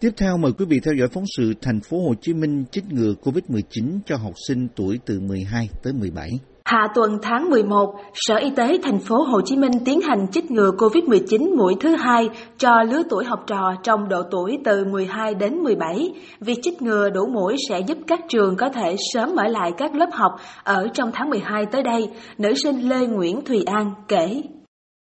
Tiếp 0.00 0.10
theo 0.16 0.36
mời 0.36 0.52
quý 0.58 0.64
vị 0.68 0.80
theo 0.80 0.94
dõi 0.94 1.08
phóng 1.08 1.24
sự 1.36 1.54
thành 1.62 1.80
phố 1.80 2.06
Hồ 2.06 2.14
Chí 2.20 2.34
Minh 2.34 2.64
chích 2.70 2.84
ngừa 2.84 3.14
COVID-19 3.22 3.98
cho 4.06 4.16
học 4.16 4.32
sinh 4.48 4.68
tuổi 4.76 5.00
từ 5.06 5.20
12 5.20 5.68
tới 5.82 5.92
17. 5.92 6.30
Hạ 6.74 6.88
tuần 6.94 7.18
tháng 7.22 7.50
11, 7.50 7.94
Sở 8.14 8.36
Y 8.36 8.50
tế 8.56 8.78
thành 8.82 8.98
phố 8.98 9.16
Hồ 9.16 9.40
Chí 9.44 9.56
Minh 9.56 9.72
tiến 9.84 10.00
hành 10.00 10.26
chích 10.32 10.50
ngừa 10.50 10.70
COVID-19 10.78 11.56
mũi 11.56 11.74
thứ 11.80 11.96
hai 11.96 12.28
cho 12.58 12.82
lứa 12.82 13.02
tuổi 13.10 13.24
học 13.24 13.40
trò 13.46 13.74
trong 13.82 14.08
độ 14.08 14.22
tuổi 14.30 14.58
từ 14.64 14.84
12 14.84 15.34
đến 15.34 15.54
17. 15.54 16.10
Việc 16.40 16.58
chích 16.62 16.82
ngừa 16.82 17.10
đủ 17.10 17.26
mũi 17.26 17.56
sẽ 17.68 17.80
giúp 17.80 17.98
các 18.06 18.20
trường 18.28 18.56
có 18.56 18.68
thể 18.68 18.96
sớm 19.12 19.34
mở 19.34 19.42
lại 19.48 19.72
các 19.78 19.94
lớp 19.94 20.08
học 20.12 20.32
ở 20.64 20.88
trong 20.94 21.10
tháng 21.14 21.30
12 21.30 21.66
tới 21.66 21.82
đây, 21.82 22.08
nữ 22.38 22.54
sinh 22.54 22.88
Lê 22.88 23.06
Nguyễn 23.06 23.44
Thùy 23.44 23.62
An 23.66 23.90
kể. 24.08 24.42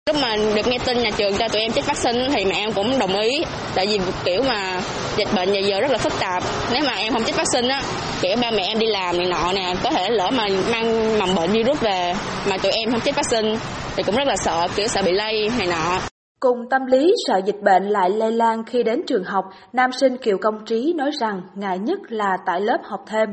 Lúc 0.08 0.16
mà 0.22 0.36
được 0.36 0.66
nghe 0.66 0.78
tin 0.86 0.98
nhà 0.98 1.10
trường 1.16 1.32
cho 1.38 1.48
tụi 1.48 1.60
em 1.60 1.72
chích 1.72 1.86
vaccine 1.86 2.28
thì 2.34 2.44
mẹ 2.44 2.54
em 2.56 2.72
cũng 2.74 2.98
đồng 2.98 3.16
ý 3.16 3.44
Tại 3.74 3.86
vì 3.86 3.98
kiểu 4.24 4.42
mà 4.48 4.80
dịch 5.16 5.28
bệnh 5.36 5.52
giờ 5.52 5.60
giờ 5.68 5.80
rất 5.80 5.90
là 5.90 5.98
phức 5.98 6.12
tạp 6.20 6.42
Nếu 6.72 6.82
mà 6.86 6.92
em 6.92 7.12
không 7.12 7.24
chích 7.24 7.36
vaccine 7.36 7.74
á 7.74 7.82
Kiểu 8.20 8.36
ba 8.42 8.50
mẹ 8.50 8.62
em 8.68 8.78
đi 8.78 8.86
làm 8.86 9.18
này 9.18 9.26
nọ 9.26 9.52
nè 9.52 9.74
Có 9.84 9.90
thể 9.90 10.10
lỡ 10.10 10.30
mà 10.30 10.44
mang 10.72 11.18
mầm 11.18 11.34
bệnh 11.34 11.50
virus 11.50 11.80
về 11.80 12.14
Mà 12.50 12.56
tụi 12.56 12.72
em 12.72 12.90
không 12.90 13.00
chích 13.00 13.14
vaccine 13.16 13.58
Thì 13.96 14.02
cũng 14.02 14.16
rất 14.16 14.26
là 14.26 14.36
sợ 14.36 14.68
kiểu 14.76 14.86
sợ 14.86 15.02
bị 15.02 15.12
lây 15.12 15.50
này 15.58 15.66
nọ 15.66 15.98
Cùng 16.40 16.58
tâm 16.70 16.86
lý 16.86 17.12
sợ 17.26 17.40
dịch 17.46 17.62
bệnh 17.62 17.82
lại 17.88 18.10
lây 18.10 18.32
lan 18.32 18.62
khi 18.66 18.82
đến 18.82 19.02
trường 19.06 19.24
học, 19.24 19.44
nam 19.72 19.90
sinh 20.00 20.16
Kiều 20.16 20.36
Công 20.42 20.64
Trí 20.66 20.92
nói 20.96 21.10
rằng 21.20 21.42
ngại 21.54 21.78
nhất 21.78 21.98
là 22.08 22.36
tại 22.46 22.60
lớp 22.60 22.78
học 22.84 23.00
thêm. 23.06 23.28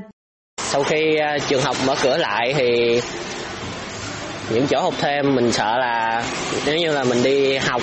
Sau 0.62 0.84
khi 0.84 1.16
uh, 1.36 1.42
trường 1.48 1.62
học 1.62 1.75
mở 1.88 1.96
cửa 2.04 2.18
lại 2.18 2.54
thì 2.58 3.02
những 4.54 4.68
chỗ 4.70 4.82
học 4.82 4.94
thêm 5.00 5.36
mình 5.36 5.52
sợ 5.52 5.78
là 5.78 6.24
nếu 6.66 6.78
như 6.78 6.92
là 6.92 7.04
mình 7.04 7.24
đi 7.24 7.58
học 7.58 7.82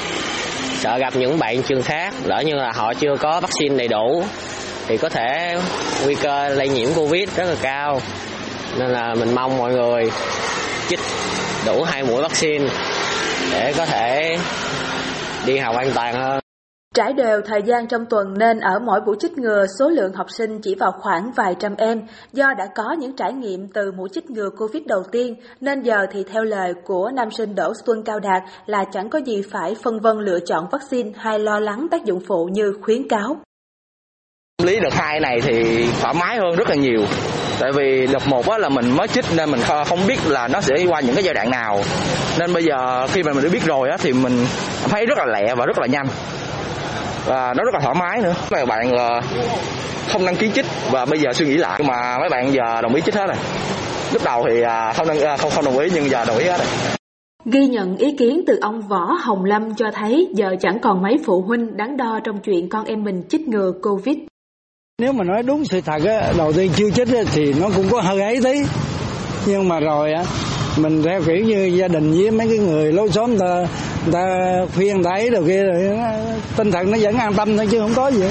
sợ 0.80 0.98
gặp 0.98 1.16
những 1.16 1.38
bạn 1.38 1.62
trường 1.62 1.82
khác, 1.82 2.14
lỡ 2.24 2.40
như 2.40 2.54
là 2.54 2.72
họ 2.74 2.94
chưa 2.94 3.16
có 3.20 3.40
vaccine 3.40 3.76
đầy 3.76 3.88
đủ, 3.88 4.24
thì 4.86 4.96
có 4.96 5.08
thể 5.08 5.56
nguy 6.04 6.14
cơ 6.14 6.48
lây 6.48 6.68
nhiễm 6.68 6.88
covid 6.94 7.28
rất 7.36 7.44
là 7.44 7.54
cao. 7.62 8.00
Nên 8.78 8.90
là 8.90 9.14
mình 9.14 9.34
mong 9.34 9.58
mọi 9.58 9.72
người 9.72 10.10
chích 10.88 11.00
đủ 11.66 11.82
hai 11.82 12.02
mũi 12.02 12.22
vaccine 12.22 12.64
để 13.52 13.72
có 13.76 13.86
thể 13.86 14.36
đi 15.46 15.58
học 15.58 15.76
an 15.76 15.90
toàn 15.94 16.14
hơn. 16.14 16.40
Trải 16.94 17.12
đều 17.12 17.40
thời 17.46 17.62
gian 17.62 17.86
trong 17.86 18.06
tuần 18.06 18.34
nên 18.38 18.60
ở 18.60 18.78
mỗi 18.78 19.00
buổi 19.00 19.16
chích 19.20 19.38
ngừa, 19.38 19.66
số 19.78 19.88
lượng 19.88 20.12
học 20.12 20.26
sinh 20.30 20.60
chỉ 20.60 20.74
vào 20.74 20.92
khoảng 21.00 21.32
vài 21.32 21.54
trăm 21.60 21.74
em. 21.76 22.02
Do 22.32 22.54
đã 22.58 22.66
có 22.74 22.92
những 22.98 23.16
trải 23.16 23.32
nghiệm 23.32 23.68
từ 23.74 23.92
mũi 23.92 24.08
chích 24.12 24.30
ngừa 24.30 24.50
Covid 24.58 24.82
đầu 24.86 25.02
tiên, 25.12 25.34
nên 25.60 25.82
giờ 25.82 26.06
thì 26.12 26.24
theo 26.32 26.44
lời 26.44 26.74
của 26.84 27.10
nam 27.14 27.30
sinh 27.30 27.54
Đỗ 27.54 27.72
Xuân 27.86 28.02
Cao 28.02 28.20
Đạt 28.20 28.42
là 28.66 28.84
chẳng 28.92 29.08
có 29.08 29.18
gì 29.18 29.42
phải 29.52 29.74
phân 29.82 30.00
vân 30.00 30.18
lựa 30.18 30.38
chọn 30.46 30.68
vaccine 30.70 31.10
hay 31.16 31.38
lo 31.38 31.60
lắng 31.60 31.86
tác 31.90 32.04
dụng 32.04 32.20
phụ 32.28 32.48
như 32.52 32.72
khuyến 32.82 33.08
cáo. 33.08 33.36
Lý 34.62 34.80
đợt 34.80 34.92
hai 34.92 35.20
này 35.20 35.40
thì 35.42 35.86
thoải 36.00 36.14
mái 36.14 36.36
hơn 36.36 36.56
rất 36.56 36.68
là 36.68 36.74
nhiều. 36.74 37.00
Tại 37.60 37.70
vì 37.72 38.06
đợt 38.12 38.28
một 38.28 38.48
là 38.58 38.68
mình 38.68 38.96
mới 38.96 39.08
chích 39.08 39.24
nên 39.36 39.50
mình 39.50 39.60
không 39.86 39.98
biết 40.08 40.18
là 40.26 40.48
nó 40.48 40.60
sẽ 40.60 40.74
qua 40.88 41.00
những 41.00 41.14
cái 41.14 41.24
giai 41.24 41.34
đoạn 41.34 41.50
nào. 41.50 41.80
Nên 42.38 42.52
bây 42.52 42.64
giờ 42.64 43.06
khi 43.06 43.22
mà 43.22 43.32
mình 43.32 43.44
đã 43.44 43.50
biết 43.52 43.64
rồi 43.64 43.88
á 43.90 43.96
thì 44.00 44.12
mình 44.12 44.32
thấy 44.88 45.06
rất 45.06 45.18
là 45.18 45.26
lẹ 45.26 45.54
và 45.54 45.66
rất 45.66 45.78
là 45.78 45.86
nhanh 45.86 46.06
và 47.26 47.54
nó 47.56 47.64
rất 47.64 47.74
là 47.74 47.80
thoải 47.80 47.94
mái 47.94 48.20
nữa 48.20 48.34
mấy 48.50 48.66
bạn 48.66 48.94
uh, 48.94 49.24
không 50.08 50.26
đăng 50.26 50.36
ký 50.36 50.50
chích 50.54 50.66
và 50.90 51.04
bây 51.04 51.20
giờ 51.20 51.32
suy 51.32 51.46
nghĩ 51.46 51.56
lại 51.56 51.80
mà 51.82 52.18
mấy 52.18 52.28
bạn 52.28 52.52
giờ 52.52 52.82
đồng 52.82 52.94
ý 52.94 53.02
chích 53.02 53.14
hết 53.14 53.26
rồi 53.26 53.36
lúc 54.12 54.22
đầu 54.24 54.46
thì 54.48 54.62
uh, 54.62 54.96
không 54.96 55.08
đăng 55.08 55.18
uh, 55.18 55.40
không 55.40 55.50
không 55.50 55.64
đồng 55.64 55.78
ý 55.78 55.88
nhưng 55.94 56.10
giờ 56.10 56.24
đồng 56.24 56.38
ý 56.38 56.44
hết 56.44 56.58
rồi 56.58 56.96
Ghi 57.44 57.66
nhận 57.66 57.96
ý 57.96 58.16
kiến 58.18 58.42
từ 58.46 58.58
ông 58.60 58.80
Võ 58.88 59.12
Hồng 59.20 59.44
Lâm 59.44 59.74
cho 59.74 59.90
thấy 59.94 60.28
giờ 60.34 60.56
chẳng 60.60 60.78
còn 60.82 61.02
mấy 61.02 61.18
phụ 61.24 61.42
huynh 61.42 61.76
đắn 61.76 61.96
đo 61.96 62.20
trong 62.24 62.38
chuyện 62.40 62.68
con 62.68 62.84
em 62.84 63.04
mình 63.04 63.22
chích 63.28 63.48
ngừa 63.48 63.72
Covid. 63.82 64.16
Nếu 64.98 65.12
mà 65.12 65.24
nói 65.24 65.42
đúng 65.42 65.64
sự 65.64 65.80
thật 65.80 66.02
á, 66.06 66.32
đầu 66.38 66.52
tiên 66.52 66.70
chưa 66.76 66.90
chích 66.90 67.08
á, 67.08 67.22
thì 67.32 67.54
nó 67.60 67.68
cũng 67.76 67.86
có 67.90 68.00
hơi 68.00 68.20
ấy 68.20 68.40
tí. 68.44 68.62
Nhưng 69.46 69.68
mà 69.68 69.80
rồi 69.80 70.12
á, 70.12 70.24
mình 70.78 71.02
theo 71.02 71.22
kiểu 71.26 71.44
như 71.44 71.64
gia 71.64 71.88
đình 71.88 72.10
với 72.10 72.30
mấy 72.30 72.48
cái 72.48 72.58
người 72.58 72.92
lối 72.92 73.08
xóm 73.10 73.38
ta 73.38 73.66
ta 74.12 74.26
khuyên 74.74 75.02
thấy 75.02 75.30
rồi 75.30 75.42
kia 75.46 75.62
rồi 75.62 75.98
tinh 76.56 76.70
thần 76.70 76.90
nó 76.90 76.98
vẫn 77.00 77.16
an 77.16 77.34
tâm 77.34 77.56
thôi 77.56 77.68
chứ 77.70 77.78
không 77.80 77.92
có 77.96 78.10
gì 78.10 78.24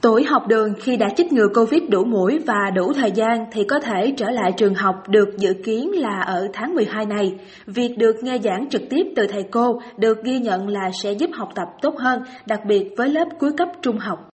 Tuổi 0.00 0.24
học 0.24 0.42
đường 0.48 0.74
khi 0.80 0.96
đã 0.96 1.08
chích 1.16 1.32
ngừa 1.32 1.48
Covid 1.54 1.82
đủ 1.88 2.04
mũi 2.04 2.38
và 2.46 2.70
đủ 2.74 2.92
thời 2.92 3.10
gian 3.12 3.46
thì 3.52 3.64
có 3.68 3.80
thể 3.80 4.14
trở 4.16 4.30
lại 4.30 4.52
trường 4.56 4.74
học 4.74 4.94
được 5.08 5.28
dự 5.38 5.54
kiến 5.64 5.90
là 5.94 6.20
ở 6.20 6.48
tháng 6.52 6.74
12 6.74 7.06
này. 7.06 7.34
Việc 7.66 7.98
được 7.98 8.16
nghe 8.22 8.38
giảng 8.44 8.68
trực 8.70 8.82
tiếp 8.90 9.02
từ 9.16 9.26
thầy 9.26 9.42
cô 9.50 9.80
được 9.96 10.24
ghi 10.24 10.38
nhận 10.38 10.68
là 10.68 10.90
sẽ 11.02 11.12
giúp 11.12 11.30
học 11.34 11.48
tập 11.54 11.68
tốt 11.82 11.94
hơn, 11.98 12.22
đặc 12.46 12.60
biệt 12.68 12.84
với 12.96 13.08
lớp 13.08 13.28
cuối 13.38 13.52
cấp 13.58 13.68
trung 13.82 13.98
học. 13.98 14.28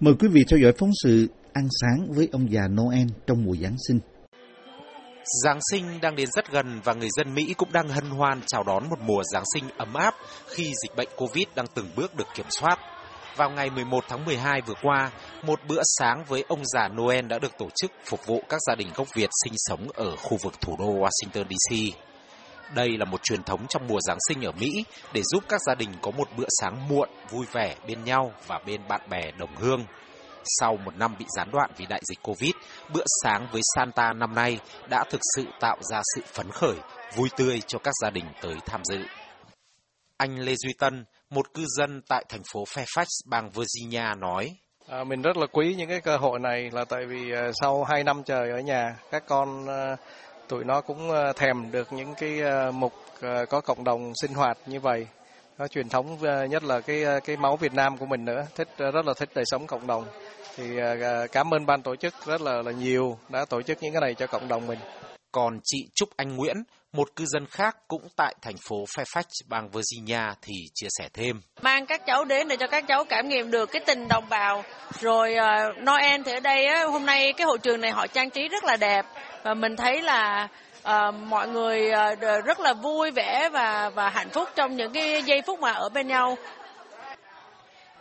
Mời 0.00 0.14
quý 0.20 0.28
vị 0.28 0.44
theo 0.50 0.58
dõi 0.58 0.72
phóng 0.78 0.90
sự 1.02 1.26
Ăn 1.52 1.68
sáng 1.80 2.12
với 2.12 2.28
ông 2.32 2.52
già 2.52 2.62
Noel 2.68 3.06
trong 3.26 3.44
mùa 3.44 3.56
Giáng 3.62 3.76
sinh. 3.88 3.98
Giáng 5.24 5.58
sinh 5.70 6.00
đang 6.00 6.16
đến 6.16 6.28
rất 6.32 6.50
gần 6.50 6.80
và 6.84 6.94
người 6.94 7.08
dân 7.16 7.34
Mỹ 7.34 7.54
cũng 7.56 7.72
đang 7.72 7.88
hân 7.88 8.10
hoan 8.10 8.40
chào 8.46 8.62
đón 8.62 8.90
một 8.90 9.00
mùa 9.00 9.22
Giáng 9.32 9.42
sinh 9.54 9.64
ấm 9.76 9.94
áp 9.94 10.14
khi 10.46 10.64
dịch 10.64 10.96
bệnh 10.96 11.08
Covid 11.16 11.44
đang 11.54 11.66
từng 11.74 11.90
bước 11.96 12.14
được 12.14 12.26
kiểm 12.34 12.46
soát. 12.50 12.78
Vào 13.36 13.50
ngày 13.50 13.70
11 13.70 14.04
tháng 14.08 14.24
12 14.24 14.60
vừa 14.60 14.74
qua, 14.82 15.10
một 15.42 15.60
bữa 15.68 15.82
sáng 15.98 16.24
với 16.28 16.44
ông 16.48 16.60
già 16.64 16.88
Noel 16.88 17.26
đã 17.26 17.38
được 17.38 17.58
tổ 17.58 17.68
chức 17.74 17.92
phục 18.04 18.26
vụ 18.26 18.42
các 18.48 18.60
gia 18.66 18.74
đình 18.74 18.88
gốc 18.94 19.08
Việt 19.14 19.30
sinh 19.44 19.52
sống 19.56 19.86
ở 19.94 20.16
khu 20.16 20.36
vực 20.42 20.60
thủ 20.60 20.76
đô 20.78 20.86
Washington 20.86 21.44
DC. 21.44 21.96
Đây 22.74 22.88
là 22.98 23.04
một 23.04 23.22
truyền 23.22 23.42
thống 23.42 23.66
trong 23.68 23.86
mùa 23.88 23.98
Giáng 24.00 24.18
sinh 24.28 24.44
ở 24.44 24.52
Mỹ 24.52 24.84
để 25.12 25.22
giúp 25.24 25.44
các 25.48 25.60
gia 25.66 25.74
đình 25.74 25.90
có 26.02 26.10
một 26.10 26.28
bữa 26.36 26.48
sáng 26.60 26.88
muộn, 26.88 27.08
vui 27.30 27.46
vẻ 27.52 27.76
bên 27.86 28.04
nhau 28.04 28.32
và 28.46 28.60
bên 28.66 28.80
bạn 28.88 29.00
bè 29.10 29.30
đồng 29.38 29.56
hương. 29.56 29.84
Sau 30.44 30.76
một 30.76 30.96
năm 30.96 31.14
bị 31.18 31.24
gián 31.36 31.50
đoạn 31.52 31.70
vì 31.76 31.86
đại 31.86 32.00
dịch 32.04 32.18
Covid, 32.22 32.52
bữa 32.94 33.04
sáng 33.22 33.48
với 33.52 33.62
Santa 33.74 34.12
năm 34.12 34.34
nay 34.34 34.60
đã 34.90 35.04
thực 35.10 35.20
sự 35.36 35.44
tạo 35.60 35.76
ra 35.90 36.02
sự 36.14 36.22
phấn 36.32 36.50
khởi, 36.50 36.76
vui 37.16 37.28
tươi 37.36 37.62
cho 37.66 37.78
các 37.78 37.94
gia 38.02 38.10
đình 38.10 38.24
tới 38.42 38.54
tham 38.66 38.80
dự. 38.84 38.98
Anh 40.16 40.38
Lê 40.38 40.54
Duy 40.56 40.72
Tân, 40.78 41.04
một 41.30 41.54
cư 41.54 41.64
dân 41.66 42.02
tại 42.08 42.24
thành 42.28 42.42
phố 42.52 42.64
Fairfax, 42.64 43.04
bang 43.26 43.50
Virginia 43.50 44.14
nói. 44.18 44.56
À, 44.88 45.04
mình 45.04 45.22
rất 45.22 45.36
là 45.36 45.46
quý 45.52 45.74
những 45.78 45.88
cái 45.88 46.00
cơ 46.00 46.16
hội 46.16 46.38
này 46.38 46.70
là 46.72 46.84
tại 46.84 47.06
vì 47.06 47.32
uh, 47.32 47.54
sau 47.60 47.84
2 47.84 48.04
năm 48.04 48.22
trời 48.26 48.50
ở 48.50 48.58
nhà, 48.58 48.96
các 49.10 49.24
con 49.26 49.64
uh, 49.64 49.98
tụi 50.48 50.64
nó 50.64 50.80
cũng 50.80 51.10
uh, 51.10 51.36
thèm 51.36 51.70
được 51.70 51.92
những 51.92 52.14
cái 52.14 52.40
uh, 52.68 52.74
mục 52.74 52.92
uh, 53.26 53.48
có 53.48 53.60
cộng 53.60 53.84
đồng 53.84 54.12
sinh 54.22 54.34
hoạt 54.34 54.58
như 54.66 54.80
vậy 54.80 55.06
có 55.58 55.68
truyền 55.68 55.88
thống 55.88 56.18
nhất 56.50 56.64
là 56.64 56.80
cái 56.80 57.04
cái 57.24 57.36
máu 57.36 57.56
Việt 57.56 57.72
Nam 57.74 57.98
của 57.98 58.06
mình 58.06 58.24
nữa 58.24 58.46
thích 58.56 58.68
rất 58.78 59.06
là 59.06 59.14
thích 59.16 59.28
đời 59.34 59.44
sống 59.46 59.66
cộng 59.66 59.86
đồng 59.86 60.04
thì 60.56 60.78
à, 60.78 61.26
cảm 61.32 61.54
ơn 61.54 61.66
ban 61.66 61.82
tổ 61.82 61.96
chức 61.96 62.14
rất 62.26 62.40
là 62.40 62.62
là 62.62 62.72
nhiều 62.72 63.18
đã 63.28 63.44
tổ 63.44 63.62
chức 63.62 63.82
những 63.82 63.92
cái 63.92 64.00
này 64.00 64.14
cho 64.14 64.26
cộng 64.26 64.48
đồng 64.48 64.66
mình. 64.66 64.78
Còn 65.32 65.60
chị 65.64 65.78
Trúc 65.94 66.08
Anh 66.16 66.36
Nguyễn, 66.36 66.56
một 66.92 67.08
cư 67.16 67.24
dân 67.26 67.46
khác 67.46 67.76
cũng 67.88 68.02
tại 68.16 68.34
thành 68.42 68.56
phố 68.68 68.76
Fairfax, 68.76 69.22
bang 69.48 69.70
Virginia 69.70 70.34
thì 70.42 70.54
chia 70.74 70.86
sẻ 70.98 71.08
thêm. 71.14 71.40
Mang 71.62 71.86
các 71.86 72.06
cháu 72.06 72.24
đến 72.24 72.48
để 72.48 72.56
cho 72.56 72.66
các 72.66 72.84
cháu 72.88 73.04
cảm 73.04 73.28
nghiệm 73.28 73.50
được 73.50 73.66
cái 73.72 73.82
tình 73.86 74.08
đồng 74.08 74.28
bào. 74.28 74.64
Rồi 75.00 75.36
uh, 75.38 75.78
Noel 75.78 76.22
thì 76.24 76.32
ở 76.32 76.40
đây 76.40 76.66
á, 76.66 76.84
hôm 76.84 77.06
nay 77.06 77.32
cái 77.32 77.46
hội 77.46 77.58
trường 77.58 77.80
này 77.80 77.90
họ 77.90 78.06
trang 78.06 78.30
trí 78.30 78.48
rất 78.48 78.64
là 78.64 78.76
đẹp 78.76 79.06
và 79.42 79.54
mình 79.54 79.76
thấy 79.76 80.02
là 80.02 80.48
uh, 80.82 81.14
mọi 81.14 81.48
người 81.48 81.90
uh, 82.12 82.44
rất 82.44 82.60
là 82.60 82.72
vui 82.72 83.10
vẻ 83.10 83.48
và 83.52 83.90
và 83.94 84.08
hạnh 84.08 84.30
phúc 84.30 84.48
trong 84.54 84.76
những 84.76 84.92
cái 84.92 85.22
giây 85.22 85.42
phút 85.46 85.60
mà 85.60 85.70
ở 85.70 85.88
bên 85.88 86.08
nhau. 86.08 86.36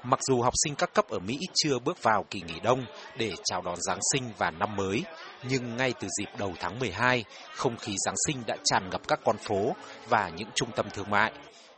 Mặc 0.04 0.20
dù 0.30 0.42
học 0.42 0.54
sinh 0.64 0.76
các 0.76 0.94
cấp 0.94 1.06
ở 1.10 1.20
Mỹ 1.20 1.40
chưa 1.54 1.80
bước 1.80 2.04
vào 2.04 2.26
kỳ 2.30 2.42
nghỉ 2.42 2.60
đông 2.64 2.86
để 3.18 3.34
chào 3.44 3.62
đón 3.62 3.76
Giáng 3.82 4.00
sinh 4.14 4.24
và 4.38 4.52
năm 4.52 4.76
mới, 4.76 5.04
nhưng 5.44 5.78
ngay 5.78 5.94
từ 6.00 6.08
dịp 6.20 6.30
đầu 6.38 6.54
tháng 6.60 6.80
12, 6.80 7.26
không 7.56 7.78
khí 7.78 7.96
Giáng 8.06 8.16
sinh 8.28 8.44
đã 8.48 8.56
tràn 8.64 8.90
ngập 8.90 9.08
các 9.08 9.20
con 9.26 9.38
phố 9.38 9.76
và 10.10 10.30
những 10.30 10.50
trung 10.56 10.70
tâm 10.76 10.86
thương 10.94 11.10
mại. 11.10 11.32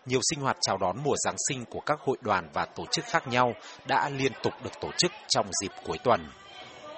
Nhiều 0.05 0.19
sinh 0.29 0.41
hoạt 0.41 0.57
chào 0.61 0.77
đón 0.77 0.97
mùa 1.03 1.15
Giáng 1.25 1.35
sinh 1.49 1.65
của 1.65 1.79
các 1.79 1.99
hội 1.99 2.17
đoàn 2.21 2.49
và 2.53 2.65
tổ 2.65 2.85
chức 2.91 3.05
khác 3.05 3.27
nhau 3.27 3.53
đã 3.87 4.09
liên 4.09 4.31
tục 4.43 4.53
được 4.63 4.71
tổ 4.81 4.89
chức 4.97 5.11
trong 5.29 5.45
dịp 5.61 5.71
cuối 5.85 5.97
tuần. 6.03 6.27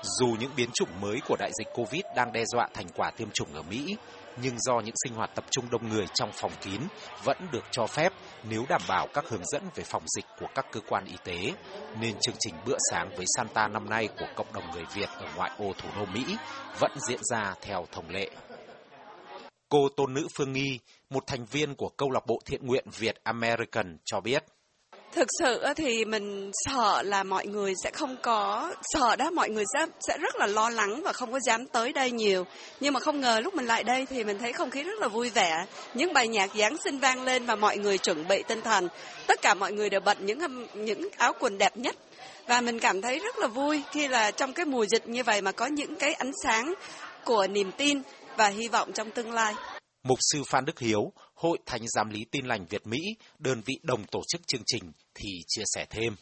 Dù 0.04 0.28
những 0.40 0.52
biến 0.58 0.70
chủng 0.74 1.02
mới 1.02 1.20
của 1.28 1.36
đại 1.40 1.52
dịch 1.60 1.68
Covid 1.74 2.02
đang 2.16 2.32
đe 2.32 2.46
dọa 2.46 2.68
thành 2.74 2.88
quả 2.96 3.12
tiêm 3.18 3.30
chủng 3.34 3.54
ở 3.54 3.62
Mỹ, 3.62 3.96
nhưng 4.42 4.60
do 4.60 4.80
những 4.80 4.96
sinh 5.04 5.14
hoạt 5.14 5.36
tập 5.36 5.46
trung 5.52 5.66
đông 5.72 5.90
người 5.90 6.06
trong 6.14 6.32
phòng 6.34 6.52
kín 6.62 6.82
vẫn 7.24 7.38
được 7.52 7.64
cho 7.72 7.88
phép 7.88 8.14
nếu 8.50 8.66
đảm 8.70 8.82
bảo 8.88 9.08
các 9.14 9.26
hướng 9.30 9.46
dẫn 9.46 9.64
về 9.76 9.84
phòng 9.84 10.04
dịch 10.16 10.26
của 10.40 10.48
các 10.56 10.66
cơ 10.72 10.80
quan 10.90 11.06
y 11.06 11.16
tế, 11.24 11.54
nên 12.00 12.16
chương 12.22 12.36
trình 12.40 12.56
bữa 12.66 12.78
sáng 12.92 13.10
với 13.16 13.26
Santa 13.38 13.68
năm 13.68 13.90
nay 13.90 14.08
của 14.20 14.28
cộng 14.36 14.54
đồng 14.54 14.72
người 14.74 14.86
Việt 14.96 15.10
ở 15.10 15.28
ngoại 15.36 15.52
ô 15.58 15.74
thủ 15.78 15.90
đô 15.96 16.06
Mỹ 16.06 16.38
vẫn 16.80 16.92
diễn 17.08 17.20
ra 17.24 17.56
theo 17.62 17.86
thông 17.92 18.10
lệ. 18.10 18.30
Cô 19.70 19.90
tôn 19.98 20.14
nữ 20.14 20.28
Phương 20.38 20.54
Nghi, 20.54 20.80
một 21.10 21.24
thành 21.28 21.46
viên 21.46 21.76
của 21.76 21.90
câu 21.98 22.12
lạc 22.12 22.28
bộ 22.28 22.40
thiện 22.46 22.68
nguyện 22.68 22.86
Việt 22.98 23.16
American 23.24 23.98
cho 24.06 24.22
biết. 24.22 24.44
Thực 25.16 25.28
sự 25.40 25.64
thì 25.76 26.06
mình 26.06 26.52
sợ 26.54 27.02
là 27.02 27.24
mọi 27.24 27.48
người 27.48 27.74
sẽ 27.84 27.92
không 27.92 28.18
có 28.22 28.74
sợ 28.82 29.16
đó 29.16 29.32
mọi 29.32 29.50
người 29.50 29.64
sẽ 29.74 29.86
sẽ 30.08 30.18
rất 30.18 30.36
là 30.36 30.48
lo 30.48 30.70
lắng 30.70 31.02
và 31.04 31.14
không 31.14 31.32
có 31.32 31.40
dám 31.40 31.66
tới 31.66 31.94
đây 31.94 32.12
nhiều. 32.12 32.46
Nhưng 32.80 32.94
mà 32.94 33.00
không 33.00 33.22
ngờ 33.22 33.40
lúc 33.40 33.56
mình 33.56 33.66
lại 33.66 33.84
đây 33.84 34.06
thì 34.06 34.24
mình 34.24 34.38
thấy 34.40 34.54
không 34.54 34.70
khí 34.70 34.84
rất 34.84 35.00
là 35.00 35.08
vui 35.08 35.30
vẻ. 35.30 35.66
Những 35.94 36.14
bài 36.14 36.28
nhạc 36.28 36.50
Giáng 36.56 36.78
sinh 36.78 37.00
vang 37.00 37.24
lên 37.24 37.46
và 37.46 37.56
mọi 37.56 37.78
người 37.78 37.98
chuẩn 37.98 38.28
bị 38.28 38.44
tinh 38.48 38.62
thần. 38.62 38.88
Tất 39.28 39.42
cả 39.42 39.54
mọi 39.54 39.72
người 39.72 39.90
đều 39.90 40.00
bận 40.00 40.18
những 40.26 40.68
những 40.74 41.10
áo 41.18 41.34
quần 41.40 41.58
đẹp 41.58 41.78
nhất 41.78 41.96
và 42.48 42.62
mình 42.62 42.80
cảm 42.80 43.02
thấy 43.02 43.20
rất 43.20 43.38
là 43.38 43.48
vui 43.48 43.84
khi 43.92 44.08
là 44.08 44.32
trong 44.32 44.54
cái 44.54 44.66
mùa 44.66 44.86
dịch 44.86 45.08
như 45.08 45.24
vậy 45.24 45.42
mà 45.42 45.52
có 45.52 45.66
những 45.66 45.96
cái 45.96 46.14
ánh 46.14 46.32
sáng 46.44 46.74
của 47.26 47.48
niềm 47.48 47.72
tin 47.78 48.02
và 48.38 48.48
hy 48.48 48.68
vọng 48.68 48.92
trong 48.94 49.12
tương 49.12 49.32
lai. 49.32 49.54
Mục 50.04 50.18
sư 50.22 50.44
Phan 50.48 50.66
Đức 50.66 50.80
Hiếu, 50.80 51.14
Hội 51.44 51.58
Thánh 51.66 51.82
Giám 51.88 52.10
lý 52.10 52.26
Tin 52.32 52.46
lành 52.46 52.66
Việt 52.70 52.88
Mỹ, 52.88 53.00
đơn 53.40 53.62
vị 53.66 53.74
đồng 53.84 54.04
tổ 54.12 54.22
chức 54.28 54.48
chương 54.48 54.62
trình 54.66 54.92
thì 55.16 55.30
chia 55.48 55.64
sẻ 55.66 55.86
thêm. 55.90 56.16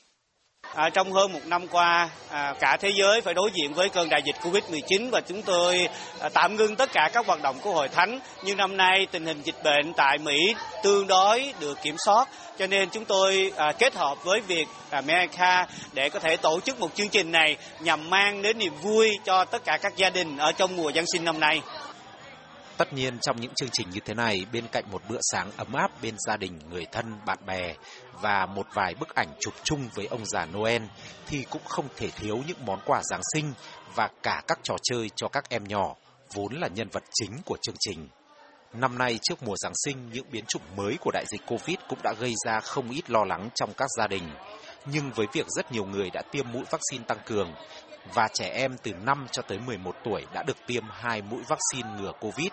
À, 0.76 0.90
trong 0.90 1.14
hơn 1.14 1.34
một 1.34 1.40
năm 1.46 1.68
qua, 1.68 2.10
à, 2.30 2.54
cả 2.60 2.78
thế 2.82 2.90
giới 2.96 3.22
phải 3.22 3.34
đối 3.34 3.52
diện 3.54 3.74
với 3.74 3.90
cơn 3.90 4.10
đại 4.10 4.22
dịch 4.26 4.36
Covid-19 4.42 5.10
và 5.12 5.22
chúng 5.22 5.42
tôi 5.42 5.88
à, 6.20 6.30
tạm 6.30 6.56
ngưng 6.56 6.76
tất 6.76 6.92
cả 6.94 7.10
các 7.14 7.26
hoạt 7.26 7.42
động 7.42 7.60
của 7.62 7.74
Hội 7.74 7.88
Thánh. 7.88 8.20
Nhưng 8.44 8.58
năm 8.58 8.78
nay 8.78 9.08
tình 9.12 9.26
hình 9.26 9.42
dịch 9.42 9.64
bệnh 9.64 9.94
tại 9.94 10.18
Mỹ 10.18 10.56
tương 10.84 11.08
đối 11.08 11.54
được 11.60 11.78
kiểm 11.84 11.96
soát, 12.06 12.30
cho 12.58 12.68
nên 12.68 12.90
chúng 12.90 13.06
tôi 13.06 13.54
à, 13.56 13.72
kết 13.80 13.96
hợp 13.96 14.24
với 14.24 14.42
việc 14.42 14.68
America 14.90 15.68
để 15.94 16.10
có 16.10 16.20
thể 16.20 16.38
tổ 16.38 16.60
chức 16.60 16.80
một 16.80 16.96
chương 16.96 17.10
trình 17.10 17.32
này 17.32 17.58
nhằm 17.80 18.10
mang 18.10 18.42
đến 18.42 18.58
niềm 18.58 18.74
vui 18.82 19.12
cho 19.26 19.46
tất 19.46 19.66
cả 19.66 19.78
các 19.82 19.96
gia 19.96 20.10
đình 20.10 20.38
ở 20.38 20.52
trong 20.52 20.78
mùa 20.78 20.92
Giáng 20.92 21.06
sinh 21.14 21.26
năm 21.26 21.40
nay. 21.40 21.62
Tất 22.82 22.94
nhiên 22.94 23.20
trong 23.22 23.42
những 23.42 23.54
chương 23.56 23.70
trình 23.72 23.90
như 23.90 24.00
thế 24.06 24.14
này, 24.14 24.46
bên 24.54 24.68
cạnh 24.72 24.84
một 24.92 25.02
bữa 25.10 25.20
sáng 25.32 25.52
ấm 25.58 25.74
áp 25.74 25.92
bên 26.02 26.16
gia 26.28 26.38
đình, 26.38 26.60
người 26.70 26.86
thân, 26.92 27.06
bạn 27.26 27.38
bè 27.46 27.74
và 28.22 28.46
một 28.46 28.68
vài 28.74 28.96
bức 29.00 29.16
ảnh 29.16 29.28
chụp 29.40 29.54
chung 29.64 29.90
với 29.96 30.06
ông 30.06 30.26
già 30.26 30.46
Noel 30.46 30.84
thì 31.28 31.46
cũng 31.50 31.62
không 31.66 31.88
thể 31.98 32.10
thiếu 32.10 32.38
những 32.48 32.66
món 32.66 32.80
quà 32.86 33.02
Giáng 33.04 33.22
sinh 33.34 33.54
và 33.96 34.10
cả 34.24 34.42
các 34.48 34.60
trò 34.64 34.76
chơi 34.84 35.10
cho 35.16 35.28
các 35.28 35.50
em 35.50 35.64
nhỏ, 35.64 35.96
vốn 36.34 36.54
là 36.54 36.68
nhân 36.68 36.88
vật 36.92 37.04
chính 37.14 37.32
của 37.46 37.58
chương 37.62 37.76
trình. 37.80 38.08
Năm 38.74 38.98
nay 38.98 39.20
trước 39.24 39.44
mùa 39.44 39.56
Giáng 39.58 39.74
sinh, 39.86 40.10
những 40.14 40.26
biến 40.32 40.46
chủng 40.48 40.76
mới 40.76 40.98
của 41.02 41.12
đại 41.14 41.26
dịch 41.28 41.42
Covid 41.48 41.78
cũng 41.90 42.00
đã 42.04 42.14
gây 42.20 42.34
ra 42.46 42.60
không 42.60 42.92
ít 42.92 43.10
lo 43.10 43.24
lắng 43.24 43.50
trong 43.56 43.74
các 43.78 43.90
gia 43.98 44.08
đình. 44.08 44.24
Nhưng 44.86 45.12
với 45.12 45.28
việc 45.34 45.48
rất 45.48 45.72
nhiều 45.72 45.86
người 45.86 46.10
đã 46.10 46.22
tiêm 46.32 46.52
mũi 46.52 46.64
vaccine 46.72 47.04
tăng 47.08 47.20
cường 47.26 47.54
và 48.14 48.28
trẻ 48.34 48.52
em 48.56 48.78
từ 48.84 48.94
5 48.94 49.28
cho 49.32 49.42
tới 49.42 49.60
11 49.60 49.96
tuổi 50.04 50.26
đã 50.34 50.44
được 50.44 50.58
tiêm 50.68 50.84
hai 50.92 51.22
mũi 51.22 51.42
vaccine 51.48 51.90
ngừa 52.00 52.12
Covid, 52.20 52.50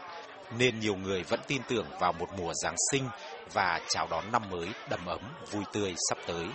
nên 0.58 0.80
nhiều 0.80 0.96
người 0.96 1.22
vẫn 1.22 1.40
tin 1.46 1.62
tưởng 1.68 1.86
vào 2.00 2.12
một 2.12 2.28
mùa 2.38 2.52
Giáng 2.54 2.76
sinh 2.92 3.04
và 3.52 3.80
chào 3.88 4.06
đón 4.10 4.32
năm 4.32 4.42
mới 4.50 4.68
đầm 4.90 5.06
ấm, 5.06 5.20
vui 5.50 5.64
tươi 5.72 5.94
sắp 6.08 6.18
tới. 6.26 6.46